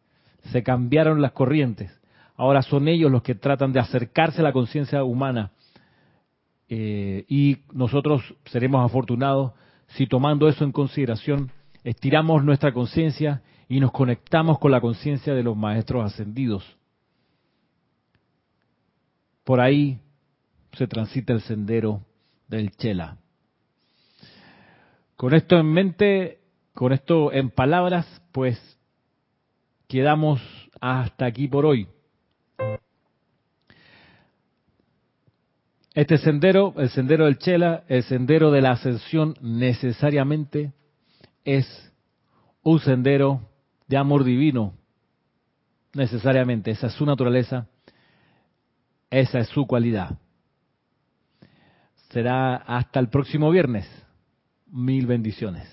[0.50, 1.92] Se cambiaron las corrientes.
[2.36, 5.52] Ahora son ellos los que tratan de acercarse a la conciencia humana
[6.68, 9.52] eh, y nosotros seremos afortunados
[9.86, 11.52] si tomando eso en consideración
[11.84, 16.64] estiramos nuestra conciencia y nos conectamos con la conciencia de los maestros ascendidos.
[19.44, 20.00] Por ahí
[20.72, 22.00] se transita el sendero
[22.48, 23.18] del Chela.
[25.16, 26.40] Con esto en mente,
[26.72, 28.58] con esto en palabras, pues
[29.86, 30.40] quedamos
[30.80, 31.86] hasta aquí por hoy.
[35.92, 40.72] Este sendero, el sendero del Chela, el sendero de la ascensión, necesariamente
[41.44, 41.92] es
[42.62, 43.48] un sendero
[43.86, 44.74] de amor divino.
[45.94, 47.68] Necesariamente, esa es su naturaleza,
[49.10, 50.18] esa es su cualidad.
[52.10, 53.88] Será hasta el próximo viernes.
[54.66, 55.68] Mil bendiciones.